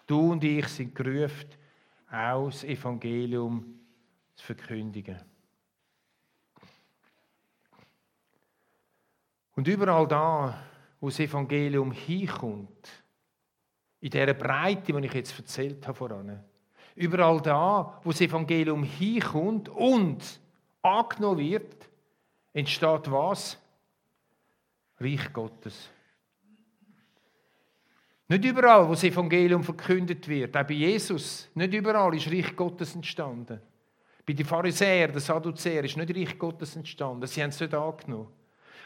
Du 0.07 0.33
und 0.33 0.45
ich 0.45 0.69
sind 0.69 0.95
gerufen, 0.95 1.49
auch 2.11 2.51
das 2.51 2.65
Evangelium 2.65 3.81
zu 4.35 4.45
verkündigen. 4.45 5.30
Und 9.61 9.69
überall 9.69 10.09
da, 10.09 10.59
wo 11.01 11.11
das 11.11 11.21
Evangelium 11.21 11.93
hinkommt, 11.93 12.89
in 14.01 14.09
dieser 14.09 14.33
Breite, 14.33 14.91
die 14.91 15.07
ich 15.07 15.13
jetzt 15.13 15.39
erzählt 15.39 15.87
habe 15.87 15.99
voran, 15.99 16.43
überall 16.95 17.43
da, 17.43 18.01
wo 18.03 18.11
das 18.11 18.23
Evangelium 18.23 18.85
hinkommt 18.85 19.69
und 19.69 20.41
angenommen 20.81 21.41
wird, 21.41 21.91
entsteht 22.55 23.11
was? 23.11 23.59
Reich 24.99 25.31
Gottes. 25.31 25.91
Nicht 28.29 28.45
überall, 28.47 28.89
wo 28.89 28.93
das 28.93 29.05
Evangelium 29.05 29.63
verkündet 29.63 30.27
wird, 30.27 30.57
auch 30.57 30.65
bei 30.65 30.73
Jesus, 30.73 31.51
nicht 31.55 31.75
überall 31.75 32.15
ist 32.17 32.33
Reich 32.33 32.57
Gottes 32.57 32.95
entstanden. 32.95 33.61
Bei 34.25 34.33
den 34.33 34.47
Pharisäern, 34.47 35.13
den 35.13 35.21
Sadduzäern 35.21 35.85
ist 35.85 35.99
nicht 35.99 36.17
Reich 36.17 36.39
Gottes 36.39 36.77
entstanden. 36.77 37.27
Sie 37.27 37.43
haben 37.43 37.51
es 37.51 37.61
nicht 37.61 37.75
angenommen. 37.75 38.40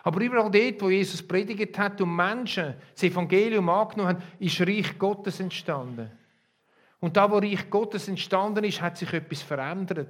Aber 0.06 0.20
überall 0.20 0.50
dort, 0.50 0.82
wo 0.82 0.90
Jesus 0.90 1.26
predigt 1.26 1.78
hat 1.78 1.98
und 2.02 2.14
Menschen 2.14 2.74
das 2.92 3.02
Evangelium 3.04 3.70
angenommen 3.70 4.16
haben, 4.16 4.22
ist 4.38 4.60
Reich 4.60 4.98
Gottes 4.98 5.40
entstanden. 5.40 6.10
Und 7.00 7.16
da, 7.16 7.30
wo 7.30 7.38
Reich 7.38 7.70
Gottes 7.70 8.06
entstanden 8.06 8.64
ist, 8.64 8.82
hat 8.82 8.98
sich 8.98 9.10
etwas 9.14 9.40
verändert. 9.40 10.08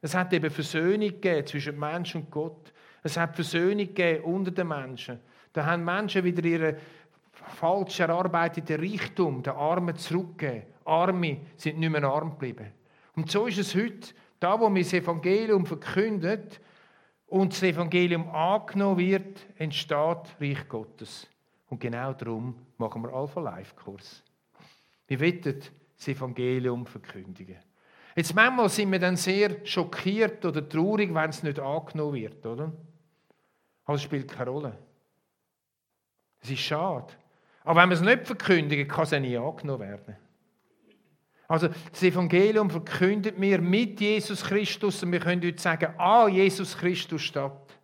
Es 0.00 0.14
hat 0.14 0.32
eben 0.32 0.48
Versöhnung 0.48 1.08
gegeben 1.08 1.44
zwischen 1.44 1.78
Mensch 1.78 2.14
und 2.14 2.30
Gott. 2.30 2.72
Es 3.02 3.16
hat 3.16 3.34
Versöhnung 3.34 3.88
gegeben 3.88 4.22
unter 4.24 4.52
den 4.52 4.68
Menschen. 4.68 5.18
Da 5.52 5.66
haben 5.66 5.84
Menschen 5.84 6.22
wieder 6.22 6.44
ihre 6.44 6.76
falsch 7.32 7.98
erarbeiteten 7.98 8.78
Reichtum 8.78 9.42
den 9.42 9.54
Armen 9.54 9.96
zurückgegeben. 9.96 10.68
Arme 10.84 11.38
sind 11.56 11.80
nicht 11.80 11.90
mehr 11.90 12.04
arm 12.04 12.30
geblieben. 12.30 12.66
Und 13.16 13.28
so 13.28 13.48
ist 13.48 13.58
es 13.58 13.74
heute. 13.74 14.14
Da, 14.38 14.58
wo 14.58 14.72
wir 14.72 14.82
das 14.82 14.92
Evangelium 14.92 15.66
verkündet, 15.66 16.60
und 17.30 17.52
das 17.52 17.62
Evangelium 17.62 18.28
angenommen 18.28 18.98
wird, 18.98 19.46
entsteht 19.56 20.36
Reich 20.40 20.68
Gottes. 20.68 21.28
Und 21.68 21.80
genau 21.80 22.12
darum 22.12 22.54
machen 22.76 23.02
wir 23.02 23.14
Alpha 23.14 23.40
Life 23.40 23.74
Kurs. 23.76 24.22
Wir 25.06 25.20
wollen 25.20 25.40
das 25.96 26.08
Evangelium 26.08 26.84
verkündigen. 26.84 27.56
Jetzt 28.16 28.34
manchmal 28.34 28.68
sind 28.68 28.90
wir 28.90 28.98
dann 28.98 29.16
sehr 29.16 29.64
schockiert 29.64 30.44
oder 30.44 30.68
traurig, 30.68 31.14
wenn 31.14 31.30
es 31.30 31.44
nicht 31.44 31.60
angenommen 31.60 32.14
wird, 32.14 32.44
oder? 32.44 32.72
Aber 33.84 33.94
es 33.94 34.02
spielt 34.02 34.28
keine 34.28 34.50
Rolle. 34.50 34.76
Es 36.40 36.50
ist 36.50 36.60
schade. 36.60 37.12
Aber 37.62 37.80
wenn 37.80 37.90
wir 37.90 37.94
es 37.94 38.02
nicht 38.02 38.26
verkündigen, 38.26 38.88
kann 38.88 39.04
es 39.04 39.12
auch 39.12 39.20
nie 39.20 39.36
angenommen 39.36 39.80
werden. 39.80 40.16
Also 41.50 41.66
das 41.66 42.04
Evangelium 42.04 42.70
verkündet 42.70 43.36
mir 43.36 43.60
mit 43.60 44.00
Jesus 44.00 44.44
Christus 44.44 45.02
und 45.02 45.10
wir 45.10 45.18
können 45.18 45.42
heute 45.44 45.60
sagen, 45.60 45.92
ah, 45.98 46.28
Jesus 46.28 46.78
Christus 46.78 47.22
statt. 47.22 47.76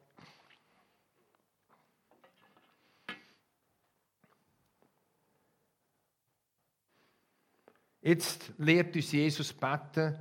Jetzt 8.03 8.53
lehrt 8.59 8.95
uns 8.95 9.11
Jesus 9.11 9.53
beten, 9.53 10.17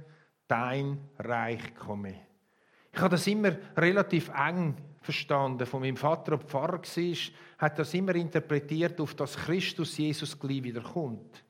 dein 0.47 1.07
Reich 1.19 1.75
komme. 1.75 2.15
Ich 2.91 2.99
habe 2.99 3.11
das 3.11 3.27
immer 3.27 3.55
relativ 3.77 4.29
eng 4.29 4.75
verstanden. 5.01 5.67
Von 5.67 5.81
meinem 5.81 5.97
Vater, 5.97 6.35
der 6.37 6.47
Pfarrer 6.47 6.81
war, 6.81 7.17
hat 7.59 7.77
das 7.77 7.93
immer 7.93 8.15
interpretiert 8.15 8.99
auf 8.99 9.13
das 9.13 9.37
Christus 9.37 9.95
Jesus 9.99 10.39
gleich 10.39 10.63
wiederkommt. 10.63 11.44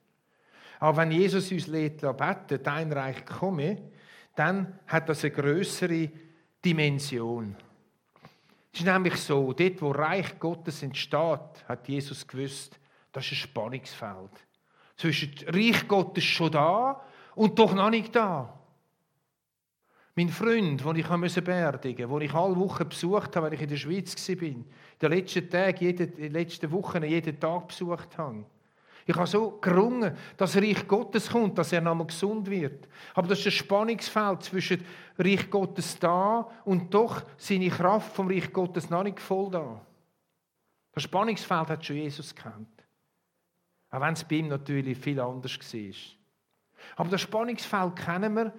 Aber 0.79 0.97
wenn 0.97 1.11
Jesus 1.11 1.51
uns 1.51 1.67
lädt, 1.67 2.01
beten, 2.01 2.63
dein 2.63 2.91
Reich 2.91 3.25
komme, 3.25 3.77
dann 4.35 4.79
hat 4.87 5.09
das 5.09 5.23
eine 5.23 5.33
größere 5.33 6.09
Dimension. 6.63 7.55
Es 8.73 8.81
ist 8.81 8.85
nämlich 8.85 9.15
so, 9.15 9.53
dort, 9.53 9.81
wo 9.81 9.91
Reich 9.91 10.37
Gottes 10.37 10.83
entsteht, 10.83 11.63
hat 11.67 11.87
Jesus 11.87 12.27
gewusst, 12.27 12.77
das 13.11 13.25
ist 13.25 13.31
ein 13.31 13.35
Spannungsfeld. 13.35 14.31
Zwischen 14.97 15.33
Reich 15.47 15.87
Gottes 15.87 16.25
schon 16.25 16.51
da 16.51 17.01
und 17.35 17.57
doch 17.57 17.73
noch 17.73 17.89
nicht 17.89 18.13
da. 18.15 18.59
Mein 20.17 20.29
Freund, 20.29 20.83
den 20.83 20.95
ich 20.95 21.07
beerdigen 21.07 22.09
musste, 22.09 22.19
den 22.19 22.21
ich 22.21 22.33
alle 22.33 22.55
Wochen 22.55 22.87
besucht 22.87 23.35
habe, 23.35 23.47
wenn 23.47 23.53
ich 23.53 23.61
in 23.61 23.69
der 23.69 23.75
Schweiz 23.75 24.29
war, 24.29 24.43
in 24.43 24.65
den 25.01 25.09
letzten 25.09 25.49
Tagen, 25.49 25.77
jede, 25.79 26.03
in 26.05 26.15
den 26.15 26.31
letzten 26.31 26.71
Wochen, 26.71 27.03
jeden 27.03 27.37
Tag 27.37 27.67
besucht 27.67 28.17
habe. 28.17 28.45
Ich 29.07 29.15
habe 29.15 29.27
so 29.27 29.51
gerungen, 29.61 30.17
dass 30.35 30.57
Reich 30.57 30.87
Gottes 30.87 31.29
kommt, 31.29 31.57
dass 31.59 31.71
er 31.71 31.81
nochmal 31.81 32.07
gesund 32.07 32.49
wird. 32.49 32.87
Aber 33.13 33.27
das 33.27 33.39
ist 33.39 33.45
ein 33.45 33.51
Spannungsfeld 33.51 34.43
zwischen 34.43 34.83
Reich 35.19 35.47
Gottes 35.49 35.99
da 35.99 36.49
und 36.65 36.91
doch 36.91 37.21
seine 37.37 37.69
Kraft 37.69 38.15
vom 38.15 38.27
Reich 38.27 38.51
Gottes 38.51 38.89
noch 38.89 39.03
nicht 39.03 39.19
voll 39.19 39.51
da. 39.51 39.79
Das 40.91 41.03
Spannungsfeld 41.03 41.69
hat 41.69 41.85
schon 41.85 41.97
Jesus 41.97 42.33
kennt. 42.33 42.83
Auch 43.91 44.01
wenn 44.01 44.13
es 44.13 44.23
bei 44.23 44.37
ihm 44.37 44.47
natürlich 44.47 44.97
viel 44.97 45.19
anders 45.19 45.59
war. 45.59 46.15
Aber 46.95 47.09
das 47.09 47.21
Spannungsfeld 47.21 47.95
kennen 47.95 48.35
wir, 48.35 48.53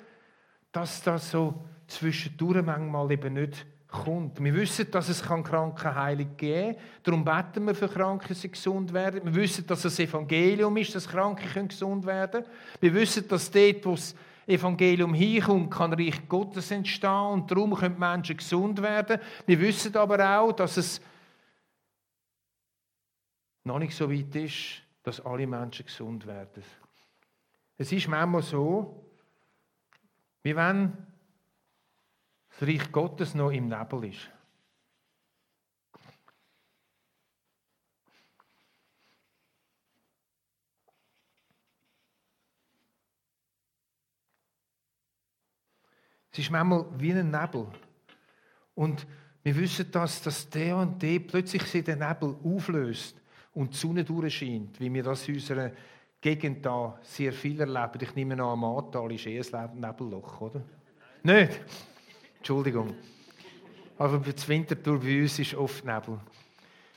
dass 0.70 1.02
das 1.02 1.30
so 1.30 1.64
zwischendurch 1.88 2.64
manchmal 2.64 3.10
eben 3.10 3.34
nicht 3.34 3.66
kommt. 4.04 4.42
Wir 4.42 4.54
wissen, 4.54 4.90
dass 4.90 5.08
es 5.08 5.22
Krankenheilung 5.22 6.36
geben 6.36 6.74
kann. 6.74 6.82
Darum 7.02 7.24
beten 7.24 7.66
wir 7.66 7.74
für 7.74 7.88
Kranke, 7.88 8.28
dass 8.28 8.40
sie 8.40 8.50
gesund 8.50 8.92
werden. 8.92 9.20
Wir 9.24 9.34
wissen, 9.34 9.66
dass 9.66 9.84
es 9.84 9.98
Evangelium 9.98 10.76
ist, 10.76 10.94
dass 10.94 11.08
Kranke 11.08 11.66
gesund 11.66 12.06
werden 12.06 12.42
können. 12.42 12.54
Wir 12.80 12.94
wissen, 12.94 13.26
dass 13.28 13.50
dort, 13.50 13.84
wo 13.84 13.92
das 13.92 14.14
Evangelium 14.46 15.12
hinkommt, 15.14 15.70
kann 15.70 15.92
Reich 15.92 16.28
Gottes 16.28 16.70
entstehen 16.70 17.32
und 17.32 17.50
darum 17.50 17.74
können 17.74 17.98
Menschen 17.98 18.36
gesund 18.36 18.80
werden. 18.80 19.20
Wir 19.44 19.60
wissen 19.60 19.96
aber 19.96 20.38
auch, 20.38 20.52
dass 20.52 20.76
es 20.76 21.00
noch 23.64 23.78
nicht 23.78 23.96
so 23.96 24.10
weit 24.10 24.34
ist, 24.36 24.82
dass 25.02 25.20
alle 25.24 25.46
Menschen 25.46 25.84
gesund 25.84 26.26
werden. 26.26 26.62
Es 27.76 27.90
ist 27.92 28.08
manchmal 28.08 28.42
so, 28.42 29.04
wie 30.42 30.54
wenn 30.54 30.96
das 32.58 32.68
Reich 32.68 32.90
Gottes 32.90 33.34
noch 33.34 33.50
im 33.50 33.68
Nebel 33.68 34.04
ist. 34.04 34.30
Es 46.32 46.40
ist 46.40 46.50
manchmal 46.50 46.86
wie 46.98 47.12
ein 47.12 47.30
Nebel. 47.30 47.66
Und 48.74 49.06
wir 49.42 49.56
wissen, 49.56 49.90
dass, 49.90 50.20
dass 50.20 50.50
der 50.50 50.76
und 50.76 51.00
der 51.02 51.20
plötzlich 51.20 51.62
sich 51.62 51.82
der 51.82 51.96
Nebel 51.96 52.36
auflöst 52.44 53.16
und 53.54 53.72
die 53.72 53.76
Sonne 53.76 54.04
durchscheint, 54.04 54.78
wie 54.78 54.92
wir 54.92 55.02
das 55.02 55.26
in 55.28 55.36
unserer 55.36 55.72
Gegend 56.20 56.66
da 56.66 56.98
sehr 57.02 57.32
viel 57.32 57.58
erleben. 57.60 57.98
Ich 58.02 58.14
nehme 58.14 58.34
an, 58.34 58.40
am 58.40 58.64
Ahrtal 58.64 59.12
ist 59.12 59.26
eh 59.26 59.40
ein 59.40 59.80
Nebelloch, 59.80 60.40
oder? 60.42 60.62
Nicht? 61.22 61.60
Entschuldigung. 62.46 62.94
Aber 63.98 64.18
das 64.18 64.48
Winterthur 64.48 65.00
bei 65.00 65.20
uns 65.20 65.36
ist 65.40 65.54
oft 65.54 65.84
Nebel. 65.84 66.20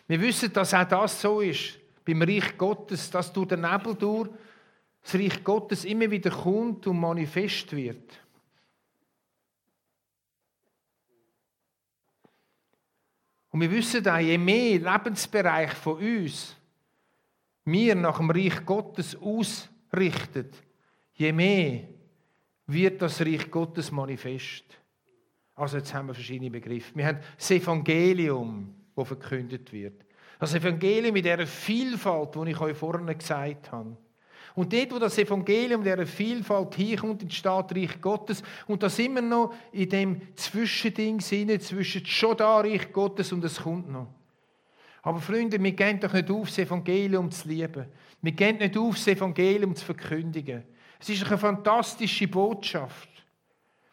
Wir 0.07 0.21
wissen, 0.21 0.53
dass 0.53 0.75
auch 0.75 0.87
das 0.87 1.19
so 1.19 1.41
ist. 1.41 1.79
Beim 2.05 2.21
Reich 2.21 2.55
Gottes, 2.55 3.09
dass 3.09 3.33
durch 3.33 3.47
den 3.47 3.61
Nebel 3.61 3.95
durch 3.95 4.29
das 5.01 5.15
Reich 5.15 5.43
Gottes 5.43 5.85
immer 5.85 6.11
wieder 6.11 6.29
kommt 6.29 6.85
und 6.85 6.99
manifest 6.99 7.75
wird. 7.75 8.13
Und 13.49 13.61
wir 13.61 13.71
wissen 13.71 14.07
auch, 14.07 14.19
je 14.19 14.37
mehr 14.37 14.77
Lebensbereich 14.77 15.73
von 15.73 15.97
uns 15.97 16.55
wir 17.65 17.95
nach 17.95 18.17
dem 18.17 18.29
Reich 18.29 18.63
Gottes 18.63 19.15
ausrichtet, 19.15 20.53
je 21.15 21.31
mehr 21.31 21.87
wird 22.67 23.01
das 23.01 23.19
Reich 23.19 23.49
Gottes 23.49 23.91
manifest. 23.91 24.79
Also 25.59 25.77
jetzt 25.77 25.93
haben 25.93 26.07
wir 26.07 26.13
verschiedene 26.13 26.49
Begriffe. 26.49 26.95
Wir 26.95 27.07
haben 27.07 27.19
das 27.37 27.51
Evangelium, 27.51 28.73
das 28.95 29.07
verkündet 29.07 29.71
wird. 29.73 30.05
Das 30.39 30.53
Evangelium 30.55 31.13
mit 31.13 31.25
dieser 31.25 31.45
Vielfalt, 31.45 32.33
die 32.33 32.51
ich 32.51 32.61
euch 32.61 32.77
vorhin 32.77 33.05
gesagt 33.05 33.71
habe. 33.71 33.97
Und 34.55 34.71
dort, 34.71 34.91
wo 34.93 34.99
das 34.99 35.17
Evangelium 35.17 35.83
dieser 35.83 36.05
Vielfalt 36.05 36.75
hinkommt, 36.75 37.23
entsteht 37.23 37.75
Reich 37.75 38.01
Gottes. 38.01 38.41
Und 38.67 38.81
da 38.81 38.89
sind 38.89 39.15
wir 39.15 39.21
noch 39.21 39.53
in 39.73 39.89
dem 39.89 40.21
Zwischending 40.35 41.19
zwischen 41.19 42.05
schon 42.05 42.37
da 42.37 42.61
Reich 42.61 42.91
Gottes 42.93 43.33
und 43.33 43.43
es 43.43 43.61
kommt 43.61 43.91
noch. 43.91 44.07
Aber 45.01 45.19
Freunde, 45.19 45.61
wir 45.61 45.71
gehen 45.73 45.99
doch 45.99 46.13
nicht 46.13 46.31
auf, 46.31 46.47
das 46.47 46.59
Evangelium 46.59 47.29
zu 47.31 47.47
lieben. 47.49 47.85
Wir 48.21 48.31
gehen 48.31 48.57
nicht 48.57 48.77
auf, 48.77 48.95
das 48.95 49.07
Evangelium 49.07 49.75
zu 49.75 49.85
verkündigen. 49.85 50.63
Es 50.99 51.09
ist 51.09 51.25
eine 51.25 51.37
fantastische 51.37 52.27
Botschaft, 52.27 53.08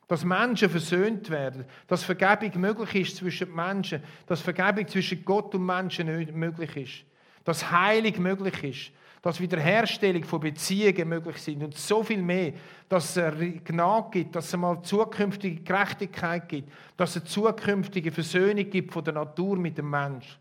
dass 0.08 0.24
Menschen 0.24 0.70
versöhnt 0.70 1.30
werden, 1.30 1.64
dass 1.88 2.04
Vergebung 2.04 2.60
möglich 2.60 2.94
ist 2.94 3.16
zwischen 3.16 3.54
Menschen, 3.54 4.02
dass 4.26 4.40
Vergebung 4.40 4.86
zwischen 4.86 5.24
Gott 5.24 5.54
und 5.54 5.66
Menschen 5.66 6.06
möglich 6.38 6.76
ist, 6.76 7.04
dass 7.44 7.70
Heilung 7.70 8.22
möglich 8.22 8.64
ist, 8.64 8.92
dass 9.22 9.40
Wiederherstellung 9.40 10.22
von 10.22 10.38
Beziehungen 10.38 11.08
möglich 11.08 11.38
sind. 11.38 11.60
Und 11.64 11.74
so 11.74 12.04
viel 12.04 12.22
mehr, 12.22 12.52
dass 12.88 13.16
es 13.16 13.64
Gnade 13.64 14.08
gibt, 14.12 14.36
dass 14.36 14.46
es 14.46 14.56
mal 14.56 14.80
zukünftige 14.82 15.62
Gerechtigkeit 15.62 16.48
gibt, 16.48 16.72
dass 16.96 17.16
es 17.16 17.24
zukünftige 17.24 18.12
Versöhnung 18.12 18.70
gibt 18.70 18.92
von 18.92 19.02
der 19.02 19.14
Natur 19.14 19.56
mit 19.56 19.76
dem 19.76 19.90
Menschen. 19.90 20.36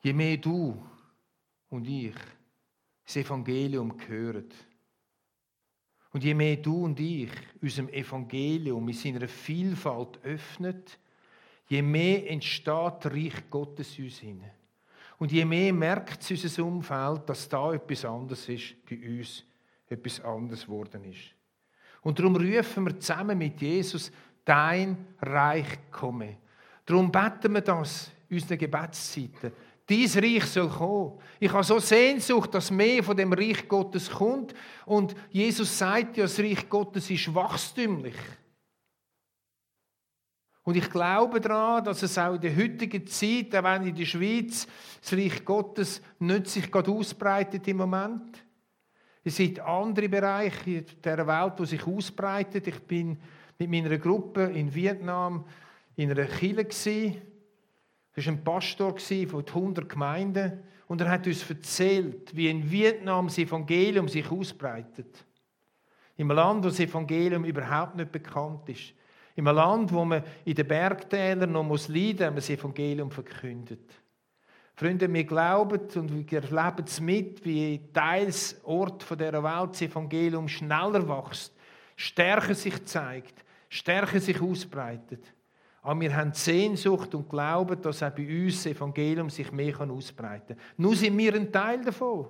Je 0.00 0.12
mehr 0.14 0.38
du 0.38 0.82
und 1.68 1.86
ich 1.86 2.14
das 3.08 3.16
Evangelium 3.16 3.94
hören 4.06 4.44
und 6.12 6.22
je 6.22 6.34
mehr 6.34 6.56
du 6.56 6.84
und 6.84 7.00
ich 7.00 7.30
unserem 7.62 7.88
Evangelium 7.88 8.86
in 8.86 8.94
seiner 8.94 9.26
Vielfalt 9.26 10.22
öffnet, 10.24 10.98
je 11.68 11.80
mehr 11.80 12.30
entsteht 12.30 13.06
Reich 13.06 13.48
Gottes 13.48 13.98
in 13.98 14.04
uns 14.04 14.18
hinein. 14.18 14.50
Und 15.18 15.32
je 15.32 15.44
mehr 15.44 15.72
merkt 15.72 16.30
unser 16.30 16.64
Umfeld, 16.64 17.28
dass 17.28 17.48
da 17.48 17.72
etwas 17.72 18.04
anderes 18.04 18.48
ist 18.48 18.74
bei 18.88 18.96
uns, 19.18 19.44
etwas 19.88 20.20
anderes 20.20 20.64
geworden 20.64 21.04
ist. 21.04 21.34
Und 22.02 22.18
darum 22.18 22.36
rufen 22.36 22.84
wir 22.84 23.00
zusammen 23.00 23.36
mit 23.36 23.60
Jesus, 23.60 24.12
dein 24.44 25.06
Reich 25.20 25.78
komme. 25.90 26.36
Darum 26.86 27.10
beten 27.10 27.52
wir 27.52 27.62
das 27.62 28.10
in 28.28 28.36
unseren 28.36 28.58
Gebetszeiten. 28.58 29.52
Dies 29.88 30.16
Reich 30.16 30.44
soll 30.44 30.68
kommen. 30.68 31.18
Ich 31.40 31.52
habe 31.52 31.64
so 31.64 31.78
Sehnsucht, 31.78 32.52
dass 32.52 32.70
mehr 32.70 33.02
von 33.02 33.16
dem 33.16 33.32
Reich 33.32 33.66
Gottes 33.66 34.10
kommt. 34.10 34.54
Und 34.84 35.14
Jesus 35.30 35.78
sagt 35.78 36.16
ja, 36.16 36.24
das 36.24 36.38
Reich 36.38 36.68
Gottes 36.68 37.08
ist 37.10 37.34
wachstümlich. 37.34 38.16
Und 40.62 40.76
ich 40.76 40.90
glaube 40.90 41.40
daran, 41.40 41.82
dass 41.84 42.02
es 42.02 42.18
auch 42.18 42.34
in 42.34 42.42
der 42.42 42.54
heutigen 42.54 43.06
Zeit, 43.06 43.56
auch 43.56 43.64
wenn 43.64 43.86
in 43.86 43.94
der 43.94 44.04
Schweiz 44.04 44.66
das 45.00 45.14
Reich 45.14 45.42
Gottes 45.42 46.02
nicht 46.18 46.48
sich 46.48 46.70
gerade 46.70 46.90
ausbreitet 46.90 47.66
im 47.68 47.78
Moment, 47.78 48.44
Es 49.28 49.36
sind 49.36 49.60
andere 49.60 50.08
Bereiche 50.08 50.82
der 50.82 51.26
Welt, 51.26 51.58
die 51.58 51.66
sich 51.66 51.86
ausbreitet. 51.86 52.66
Ich 52.66 52.80
bin 52.80 53.18
mit 53.58 53.70
meiner 53.70 53.98
Gruppe 53.98 54.44
in 54.44 54.74
Vietnam 54.74 55.44
in 55.96 56.10
einer 56.10 56.24
Kirche. 56.24 57.20
Das 58.18 58.26
war 58.26 58.32
ein 58.32 58.42
Pastor 58.42 58.98
von 58.98 59.44
100 59.46 59.88
Gemeinden. 59.88 60.60
Und 60.88 61.00
er 61.00 61.08
hat 61.08 61.28
uns 61.28 61.48
erzählt, 61.48 62.34
wie 62.34 62.50
in 62.50 62.68
Vietnam 62.68 63.28
das 63.28 63.38
Evangelium 63.38 64.08
sich 64.08 64.28
ausbreitet. 64.28 65.24
Im 66.16 66.32
Land, 66.32 66.64
wo 66.64 66.68
das 66.68 66.80
Evangelium 66.80 67.44
überhaupt 67.44 67.94
nicht 67.94 68.10
bekannt 68.10 68.68
ist. 68.70 68.92
Im 69.36 69.44
Land, 69.44 69.92
wo 69.92 70.04
man 70.04 70.24
in 70.44 70.56
den 70.56 70.66
Bergtälern 70.66 71.52
noch 71.52 71.62
muss 71.62 71.86
leiden 71.86 72.18
wenn 72.18 72.26
man 72.30 72.36
das 72.36 72.50
Evangelium 72.50 73.12
verkündet. 73.12 73.88
Freunde, 74.74 75.12
wir 75.12 75.22
glauben 75.22 75.80
und 75.94 76.32
wir 76.32 76.42
erleben 76.42 76.84
es 76.84 77.00
mit, 77.00 77.44
wie 77.44 77.80
teils 77.92 78.60
Ort 78.64 79.08
dieser 79.08 79.44
Welt 79.44 79.70
das 79.70 79.82
Evangelium 79.82 80.48
schneller 80.48 81.08
wächst, 81.08 81.54
stärker 81.94 82.56
sich 82.56 82.84
zeigt, 82.84 83.44
stärker 83.68 84.18
sich 84.18 84.40
ausbreitet. 84.40 85.22
Aber 85.82 86.00
wir 86.00 86.14
haben 86.14 86.32
Sehnsucht 86.32 87.14
und 87.14 87.28
glauben, 87.28 87.80
dass 87.80 88.02
auch 88.02 88.10
bei 88.10 88.44
uns 88.44 88.62
das 88.62 88.72
Evangelium 88.72 89.30
sich 89.30 89.50
mehr 89.52 89.80
ausbreiten 89.80 90.56
kann. 90.56 90.66
Nur 90.76 90.96
sind 90.96 91.16
wir 91.16 91.34
ein 91.34 91.52
Teil 91.52 91.84
davon. 91.84 92.26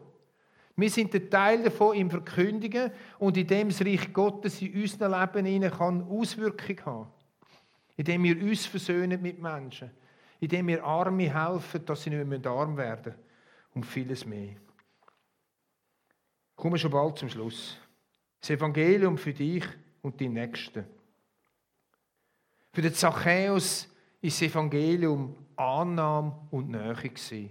Wir 0.76 0.90
sind 0.90 1.12
ein 1.12 1.28
Teil 1.28 1.64
davon 1.64 1.96
im 1.96 2.08
Verkündigen 2.08 2.92
und 3.18 3.36
in 3.36 3.46
dem 3.46 3.68
das 3.68 3.80
Reich 3.80 4.12
Gottes 4.12 4.62
in 4.62 4.80
unserem 4.80 5.12
Leben 5.12 5.70
kann 5.72 6.08
Auswirkungen 6.08 6.86
haben. 6.86 7.08
Indem 7.96 8.22
wir 8.22 8.40
uns 8.40 8.66
versöhnen 8.66 9.20
mit 9.20 9.40
Menschen. 9.40 9.90
Indem 10.38 10.68
wir 10.68 10.84
Arme 10.84 11.34
helfen, 11.34 11.84
dass 11.84 12.02
sie 12.04 12.10
nicht 12.10 12.24
mehr 12.24 12.46
arm 12.46 12.76
werden. 12.76 13.14
Und 13.74 13.84
vieles 13.84 14.24
mehr. 14.24 14.54
Kommen 16.54 16.74
wir 16.74 16.78
schon 16.78 16.92
bald 16.92 17.18
zum 17.18 17.28
Schluss. 17.28 17.76
Das 18.40 18.50
Evangelium 18.50 19.18
für 19.18 19.32
dich 19.32 19.64
und 20.02 20.20
die 20.20 20.28
Nächsten. 20.28 20.84
Für 22.78 22.82
den 22.82 22.94
Zachäus 22.94 23.88
ist 24.20 24.40
das 24.40 24.50
Evangelium 24.50 25.34
Annahme 25.56 26.46
und 26.52 26.70
Nähe 26.70 26.94
gewesen. 26.94 27.50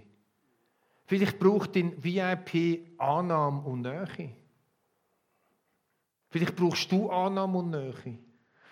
Vielleicht 1.04 1.38
braucht 1.38 1.74
den 1.74 2.02
VIP 2.02 2.98
Annahme 2.98 3.60
und 3.60 3.82
Nähe. 3.82 4.30
Vielleicht 6.30 6.56
brauchst 6.56 6.90
du 6.90 7.10
Annahme 7.10 7.58
und 7.58 7.68
Nähe. 7.68 8.18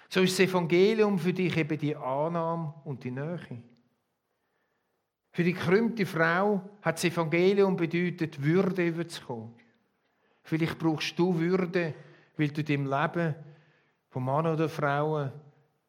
So 0.09 0.23
ist 0.23 0.39
das 0.39 0.49
Evangelium 0.49 1.19
für 1.19 1.35
dich 1.35 1.55
eben 1.59 1.77
die 1.77 1.95
Annahme 1.95 2.73
und 2.85 3.05
die 3.05 3.11
Nähe. 3.11 3.63
Für 5.33 5.45
die 5.45 5.53
gekrümmte 5.53 6.07
Frau 6.07 6.63
hat 6.81 6.97
das 6.97 7.05
Evangelium 7.05 7.77
bedeutet, 7.77 8.43
Würde 8.43 8.87
überzukommen. 8.87 9.53
Vielleicht 10.43 10.79
brauchst 10.79 11.19
du 11.19 11.39
Würde, 11.39 11.93
weil 12.39 12.49
du 12.49 12.65
dem 12.65 12.87
Leben 12.87 13.35
von 14.09 14.25
Mann 14.25 14.47
oder 14.47 14.71
Frau 14.71 15.31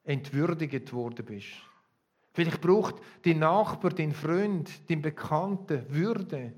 entwürdigt 0.08 0.94
worden 0.94 1.26
bist. 1.26 1.48
Vielleicht 2.34 2.62
braucht 2.62 2.96
dein 3.24 3.40
Nachbar, 3.40 3.92
dein 3.92 4.14
Freund, 4.14 4.90
dein 4.90 5.02
Bekannter 5.02 5.84
Würde 5.90 6.54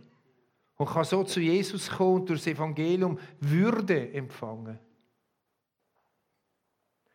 und 0.78 0.90
kann 0.90 1.04
so 1.04 1.24
zu 1.24 1.40
Jesus 1.40 1.90
kommen 1.90 2.22
und 2.22 2.30
durch 2.30 2.42
das 2.42 2.54
Evangelium 2.54 3.18
Würde 3.40 4.14
empfangen. 4.14 4.78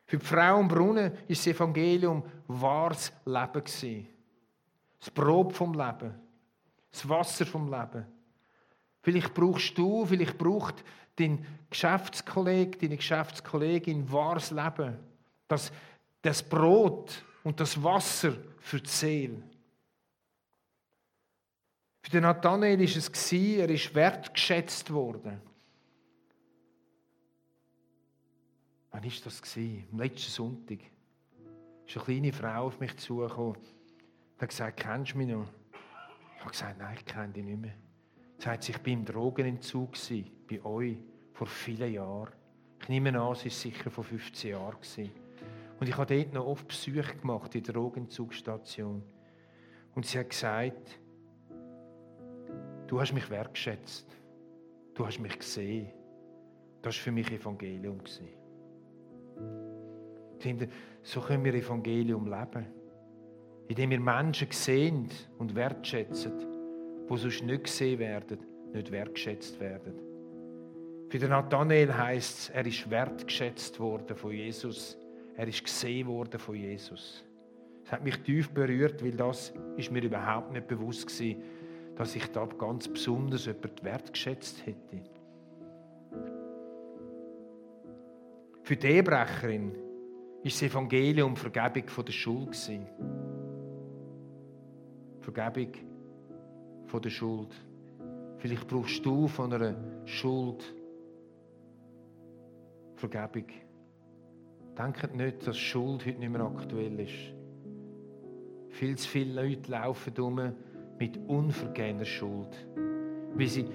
Für 0.06 0.18
die 0.18 0.24
Frau 0.26 0.60
im 0.60 0.68
Brunnen 0.68 1.12
ist 1.28 1.46
das 1.46 1.54
Evangelium 1.54 2.22
wahres 2.46 3.12
Leben 3.24 3.64
gewesen. 3.64 4.08
Das 4.98 5.10
Brot 5.10 5.52
vom 5.52 5.72
Leben, 5.72 6.14
das 6.90 7.08
Wasser 7.08 7.46
vom 7.46 7.70
Leben. 7.70 8.06
Vielleicht 9.02 9.34
brauchst 9.34 9.76
du, 9.78 10.04
vielleicht 10.04 10.38
braucht 10.38 10.82
dein 11.16 11.44
Geschäftskollege, 11.70 12.78
deine 12.78 12.96
Geschäftskollegin 12.96 14.10
wahres 14.10 14.50
Leben. 14.50 14.96
Das 15.48 15.70
das 16.24 16.42
Brot 16.42 17.22
und 17.42 17.60
das 17.60 17.80
Wasser 17.82 18.34
für 18.58 18.80
die 18.80 18.88
Seele. 18.88 19.42
Für 22.02 22.10
den 22.10 22.22
Nathanael 22.22 22.78
war 22.78 22.84
es, 22.84 23.32
er 23.32 23.68
ist 23.68 23.94
wertgeschätzt 23.94 24.90
worden. 24.90 25.40
Wann 28.90 29.04
war 29.04 29.10
das? 29.24 29.56
Am 29.56 29.98
letzten 29.98 30.30
Sonntag. 30.30 30.78
ist 31.86 31.96
eine 31.96 32.04
kleine 32.04 32.32
Frau 32.32 32.66
auf 32.66 32.80
mich 32.80 32.96
zugekommen 32.96 33.56
und 33.56 34.40
hat 34.40 34.48
gesagt, 34.48 34.80
kennst 34.80 35.12
du 35.12 35.18
mich 35.18 35.28
noch? 35.28 35.46
Ich 36.36 36.40
habe 36.40 36.50
gesagt, 36.50 36.78
nein, 36.78 36.96
ich 36.98 37.04
kenne 37.04 37.32
dich 37.32 37.44
nicht 37.44 37.60
mehr. 37.60 37.74
Sie 38.38 38.44
sagt, 38.44 38.68
ich 38.68 38.78
war 38.78 38.86
im 38.86 39.04
Drogenentzug 39.04 39.92
bei 40.48 40.64
euch 40.64 40.96
vor 41.34 41.46
vielen 41.46 41.92
Jahren. 41.92 42.32
Ich 42.80 42.88
nehme 42.88 43.08
an, 43.10 43.32
es 43.32 43.44
war 43.44 43.50
sicher 43.50 43.90
vor 43.90 44.04
15 44.04 44.52
Jahren. 44.52 44.76
Und 45.84 45.90
ich 45.90 45.98
habe 45.98 46.16
dort 46.16 46.32
noch 46.32 46.46
oft 46.46 46.66
Besuche 46.66 47.14
gemacht 47.14 47.54
in 47.54 47.62
der 47.62 47.74
Drogenzugsstation. 47.74 49.02
Und 49.94 50.06
sie 50.06 50.18
hat 50.18 50.30
gesagt, 50.30 50.98
du 52.86 52.98
hast 52.98 53.12
mich 53.12 53.28
wertschätzt. 53.28 54.06
Du 54.94 55.06
hast 55.06 55.18
mich 55.18 55.38
gesehen. 55.38 55.92
Das 56.80 56.96
war 56.96 57.02
für 57.02 57.12
mich 57.12 57.30
Evangelium. 57.30 58.00
So 61.02 61.20
können 61.20 61.44
wir 61.44 61.52
Evangelium 61.52 62.30
leben. 62.30 62.64
Indem 63.68 63.90
wir 63.90 64.00
Menschen 64.00 64.48
sehen 64.52 65.10
und 65.36 65.54
wertschätzen, 65.54 66.32
die 67.10 67.16
sonst 67.18 67.42
nicht 67.42 67.64
gesehen 67.64 67.98
werden, 67.98 68.38
nicht 68.72 68.90
wertschätzt 68.90 69.60
werden. 69.60 70.00
Für 71.10 71.18
den 71.18 71.28
Nathanael 71.28 71.94
heisst 71.94 72.38
es, 72.38 72.48
er 72.48 72.64
ist 72.64 72.88
wertgeschätzt 72.88 73.78
worden 73.78 74.16
von 74.16 74.32
Jesus 74.32 74.96
er 75.36 75.48
ist 75.48 75.64
gesehen 75.64 76.06
worden 76.06 76.38
von 76.38 76.54
Jesus. 76.54 77.24
Es 77.84 77.92
hat 77.92 78.02
mich 78.02 78.16
tief 78.20 78.50
berührt, 78.50 79.04
weil 79.04 79.12
das 79.12 79.52
ist 79.76 79.90
mir 79.90 80.02
überhaupt 80.02 80.52
nicht 80.52 80.66
bewusst 80.66 81.06
gewesen, 81.06 81.42
dass 81.96 82.16
ich 82.16 82.26
da 82.28 82.46
ganz 82.46 82.88
besonders 82.88 83.46
jemand 83.46 83.84
wertgeschätzt 83.84 84.64
hätte. 84.66 85.02
Für 88.62 88.76
die 88.76 88.86
Ehebrecherin 88.86 89.72
ist 90.42 90.60
das 90.62 90.70
Evangelium 90.70 91.36
Vergebung 91.36 91.88
von 91.88 92.04
der 92.04 92.12
Schuld. 92.12 92.56
Vergebung 95.20 95.72
von 96.86 97.02
der 97.02 97.10
Schuld. 97.10 97.54
Vielleicht 98.38 98.66
brauchst 98.66 99.04
du 99.04 99.28
von 99.28 99.52
einer 99.52 99.76
Schuld 100.06 100.74
Vergebung. 102.96 103.63
Denkt 104.76 105.14
nicht, 105.14 105.46
dass 105.46 105.56
Schuld 105.56 106.04
heute 106.04 106.18
nicht 106.18 106.30
mehr 106.30 106.42
aktuell 106.42 106.98
ist. 106.98 107.12
Viel 108.70 108.96
zu 108.98 109.08
viele 109.08 109.42
Leute 109.42 109.70
laufen 109.70 110.12
um 110.18 110.52
mit 110.98 111.16
unvergebener 111.28 112.04
Schuld, 112.04 112.66
weil 113.34 113.46
sie 113.46 113.66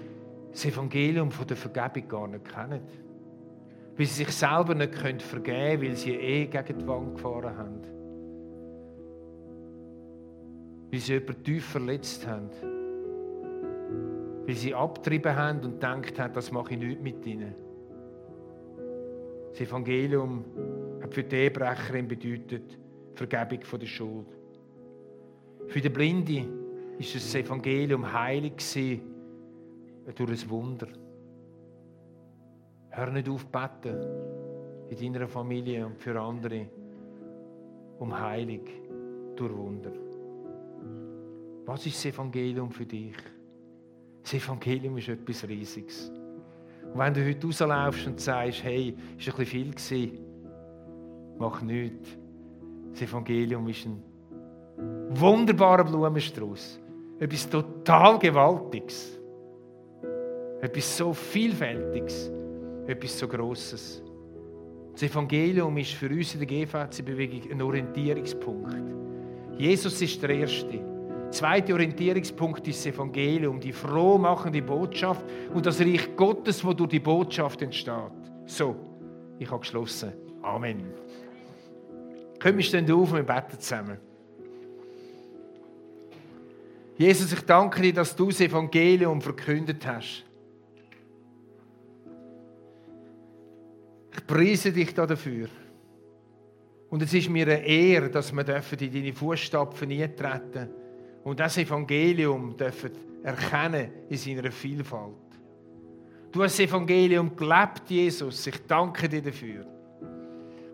das 0.52 0.66
Evangelium 0.66 1.32
von 1.32 1.48
der 1.48 1.56
Vergebung 1.56 2.08
gar 2.10 2.28
nicht 2.28 2.46
kennen. 2.46 2.82
Weil 3.96 4.06
sie 4.06 4.24
sich 4.24 4.32
selber 4.32 4.76
nicht 4.76 4.96
vergeben 4.96 5.44
können, 5.44 5.82
weil 5.82 5.96
sie 5.96 6.16
eh 6.16 6.48
gegen 6.48 6.80
die 6.80 6.88
Wand 6.88 7.16
gefahren 7.16 7.58
haben. 7.58 7.82
Weil 10.92 11.00
sie 11.00 11.14
jemanden 11.14 11.44
tief 11.44 11.66
verletzt 11.66 12.28
haben. 12.28 12.50
Weil 14.46 14.56
sie 14.56 14.74
abgetrieben 14.74 15.36
haben 15.36 15.60
und 15.60 15.74
gedacht 15.74 16.20
haben, 16.20 16.34
das 16.34 16.52
mache 16.52 16.74
ich 16.74 16.80
nicht 16.80 17.02
mit 17.02 17.26
ihnen. 17.26 17.54
Das 19.52 19.62
Evangelium 19.62 20.46
hat 21.10 21.16
für 21.16 21.24
die 21.24 21.36
Ehebrecherin 21.36 22.08
bedeutet 22.08 22.78
Vergebung 23.16 23.64
von 23.64 23.80
der 23.80 23.88
Schuld. 23.88 24.28
Für 25.68 25.82
die 25.82 25.90
Blinde 25.90 26.46
ist 27.00 27.16
das 27.16 27.36
Evangelium 27.36 28.12
heilig 28.12 28.58
gewesen, 28.58 29.02
durch 30.16 30.44
ein 30.44 30.50
Wunder. 30.50 30.88
Hör 32.92 33.12
nicht 33.12 33.30
auf 33.30 33.46
beten 33.48 33.98
in 34.90 35.14
deiner 35.14 35.28
Familie 35.28 35.86
und 35.86 35.98
für 35.98 36.20
andere 36.20 36.68
um 38.00 38.18
Heilig 38.18 38.62
durch 39.36 39.56
Wunder. 39.56 39.92
Was 41.66 41.86
ist 41.86 41.98
das 41.98 42.14
Evangelium 42.14 42.72
für 42.72 42.86
dich? 42.86 43.16
Das 44.24 44.34
Evangelium 44.34 44.98
ist 44.98 45.10
etwas 45.10 45.48
Riesiges. 45.48 46.12
Und 46.92 46.98
wenn 46.98 47.14
du 47.14 47.28
heute 47.28 47.46
rauslaufst 47.46 48.08
und 48.08 48.20
sagst, 48.20 48.64
hey, 48.64 48.90
ist 48.90 49.30
ein 49.30 49.36
bisschen 49.36 49.46
viel 49.46 49.72
gewesen, 49.72 50.29
mach 51.40 51.62
nichts. 51.62 52.10
Das 52.92 53.02
Evangelium 53.02 53.68
ist 53.70 53.86
ein 53.86 54.04
wunderbarer 55.10 55.86
Blumenstrauß. 55.86 56.80
Etwas 57.20 57.50
total 57.50 58.20
Gewaltiges. 58.20 59.18
Etwas 60.62 60.98
so 60.98 61.14
Vielfältiges. 61.14 62.30
Etwas 62.88 63.18
so 63.18 63.28
Grosses. 63.28 64.04
Das 64.94 65.04
Evangelium 65.04 65.78
ist 65.78 65.94
für 65.94 66.10
uns 66.10 66.34
in 66.34 66.40
der 66.40 66.48
GVC-Bewegung 66.48 67.52
ein 67.52 67.62
Orientierungspunkt. 67.62 68.76
Jesus 69.58 70.02
ist 70.02 70.22
der 70.22 70.32
Erste. 70.32 70.80
Zweiter 71.30 71.74
Orientierungspunkt 71.74 72.68
ist 72.68 72.80
das 72.80 72.94
Evangelium, 72.94 73.60
die 73.60 73.72
frohmachende 73.72 74.62
Botschaft 74.62 75.24
und 75.54 75.66
das 75.66 75.80
Reich 75.80 76.16
Gottes, 76.16 76.66
wo 76.66 76.74
durch 76.74 76.90
die 76.90 77.00
Botschaft 77.00 77.62
entsteht. 77.62 77.94
So, 78.46 78.76
ich 79.38 79.50
habe 79.50 79.60
geschlossen. 79.60 80.12
Amen. 80.42 80.84
Können 82.40 82.58
wir 82.58 82.64
stehen 82.64 82.90
auf 82.92 83.12
und 83.12 83.18
wir 83.18 83.24
beten 83.24 83.60
zusammen. 83.60 83.98
Jesus, 86.98 87.32
ich 87.32 87.42
danke 87.42 87.82
dir, 87.82 87.94
dass 87.94 88.16
du 88.16 88.28
das 88.28 88.42
Evangelium 88.42 89.22
verkündet 89.22 89.86
hast. 89.86 90.26
Ich 94.12 94.28
preise 94.28 94.72
dich 94.72 94.94
dafür. 94.94 95.48
Und 96.90 97.02
es 97.04 97.14
ist 97.14 97.30
mir 97.30 97.46
eine 97.46 97.66
Ehre, 97.66 98.10
dass 98.10 98.34
wir 98.34 98.46
in 98.46 98.94
deine 98.94 99.14
Fußstapfen 99.14 99.92
eintreten 99.92 100.70
und 101.24 101.40
das 101.40 101.58
Evangelium 101.58 102.58
dürfen 102.58 102.92
erkennen 103.24 103.92
in 104.10 104.18
seiner 104.18 104.52
Vielfalt. 104.52 105.14
Du 106.32 106.44
hast 106.44 106.60
das 106.60 106.68
Evangelium 106.68 107.36
gelebt, 107.36 107.90
Jesus. 107.90 108.46
Ich 108.48 108.66
danke 108.68 109.08
dir 109.08 109.22
dafür. 109.22 109.66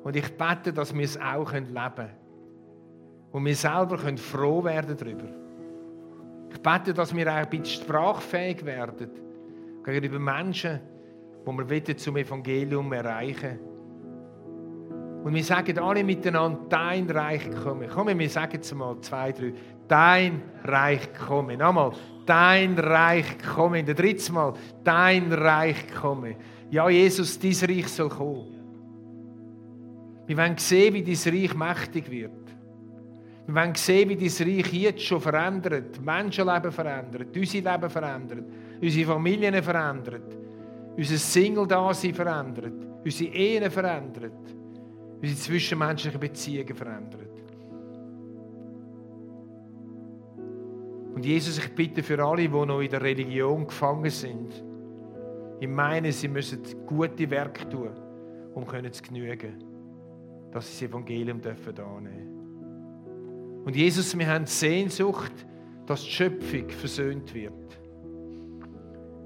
Und 0.06 0.16
ich 0.16 0.38
bete, 0.38 0.72
dass 0.72 0.94
wir 0.94 1.04
es 1.04 1.20
auch 1.20 1.52
leben 1.52 1.74
können. 1.74 2.12
Und 3.32 3.44
wir 3.44 3.56
selber 3.56 3.98
können 3.98 4.20
froh 4.20 4.64
werden 4.64 4.96
darüber. 4.96 5.26
Ich 6.52 6.62
bete, 6.62 6.94
dass 6.94 7.16
wir 7.16 7.28
auch 7.28 7.38
ein 7.38 7.50
bisschen 7.50 7.82
sprachfähig 7.82 8.64
werden 8.64 9.10
gegenüber 9.84 10.20
Menschen, 10.20 10.80
die 11.44 11.70
wir 11.70 11.98
zum 11.98 12.18
Evangelium 12.18 12.94
erreichen 12.94 13.58
Und 15.24 15.34
wir 15.34 15.44
sagen 15.44 15.80
alle 15.80 16.04
miteinander, 16.04 16.60
dein 16.70 17.10
Reich 17.10 17.50
komme. 17.64 17.88
Komm, 17.88 18.20
wir 18.20 18.30
sagen 18.30 18.60
es 18.62 18.76
mal 18.76 19.02
zwei, 19.02 19.32
drei. 19.32 19.54
Dein 19.88 20.44
Reich 20.66 21.10
komme. 21.16 21.58
Nochmal, 21.58 21.94
dein 22.28 22.78
Reich 22.78 23.40
komme. 23.56 23.84
Der 23.84 23.96
dritte 23.96 24.32
Mal, 24.32 24.54
dein 24.84 25.34
Reich 25.34 25.92
komme. 26.00 26.36
Ja, 26.70 26.90
Jesus, 26.90 27.40
dein 27.40 27.56
Reich 27.68 27.88
soll 27.88 28.10
kommen. 28.10 28.55
Wir 30.28 30.38
wollen 30.38 30.58
sehen, 30.58 30.94
wie 30.94 31.04
dein 31.04 31.34
Reich 31.34 31.56
mächtig 31.56 32.10
wird. 32.10 32.32
Wir 33.46 33.56
wollen 33.56 33.76
sehen, 33.76 34.10
wie 34.10 34.16
dein 34.16 34.48
Reich 34.48 34.74
jetzt 34.74 35.02
schon 35.02 35.22
verändert, 35.22 36.04
Menschenleben 36.04 36.72
verändert, 36.72 37.36
unser 37.36 37.72
Leben 37.72 37.90
verändert, 37.90 38.46
unsere 38.82 39.06
Familien 39.06 39.62
verändert, 39.62 40.38
unser 40.98 41.18
Single-Dasein 41.18 42.14
verändert, 42.14 42.74
unsere 43.04 43.34
Ehen 43.34 43.70
verändert, 43.70 44.32
unsere 45.22 45.38
zwischenmenschlichen 45.38 46.20
Beziehungen 46.20 46.76
verändert. 46.76 47.22
Und 51.14 51.24
Jesus, 51.24 51.60
ich 51.60 51.74
bitte 51.74 52.04
für 52.04 52.22
alle, 52.24 52.42
die 52.42 52.50
noch 52.50 52.82
in 52.82 52.90
der 52.90 53.02
Religion 53.02 53.68
gefangen 53.68 54.10
sind, 54.10 54.64
ich 55.60 55.70
meine, 55.70 56.12
sie 56.12 56.28
müssen 56.28 56.62
gute 56.86 57.30
Werke 57.30 57.70
tun, 57.70 57.92
um 58.54 58.66
zu 58.68 59.04
genügen, 59.04 59.75
dass 60.56 60.66
sie 60.66 60.86
das 60.86 60.92
Evangelium 60.94 61.42
dürfen 61.42 61.78
annehmen 61.78 62.36
und 63.66 63.76
Jesus, 63.76 64.18
wir 64.18 64.28
haben 64.28 64.46
Sehnsucht, 64.46 65.34
dass 65.88 66.04
die 66.04 66.12
Schöpfung 66.12 66.70
versöhnt 66.70 67.34
wird. 67.34 67.80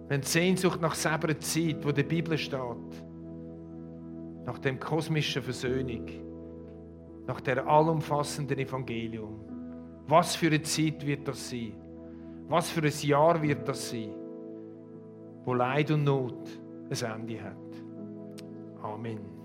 Wir 0.07 0.15
haben 0.15 0.23
Sehnsucht 0.23 0.79
nach 0.81 0.95
selber 0.95 1.37
Zeit, 1.39 1.85
wo 1.85 1.91
die 1.91 2.03
Bibel 2.03 2.37
steht. 2.37 3.03
Nach 4.45 4.57
dem 4.59 4.79
kosmischen 4.79 5.43
Versöhnung. 5.43 6.07
Nach 7.27 7.41
der 7.41 7.67
allumfassenden 7.67 8.57
Evangelium. 8.57 9.41
Was 10.07 10.37
für 10.37 10.47
eine 10.47 10.61
Zeit 10.61 11.05
wird 11.05 11.27
das 11.27 11.49
sein? 11.49 11.73
Was 12.47 12.69
für 12.69 12.81
ein 12.81 12.93
Jahr 13.01 13.41
wird 13.41 13.67
das 13.67 13.89
sein? 13.89 14.15
Wo 15.43 15.53
Leid 15.53 15.91
und 15.91 16.05
Not 16.05 16.49
ein 16.89 17.11
Ende 17.11 17.43
hat. 17.43 17.55
Amen. 18.81 19.38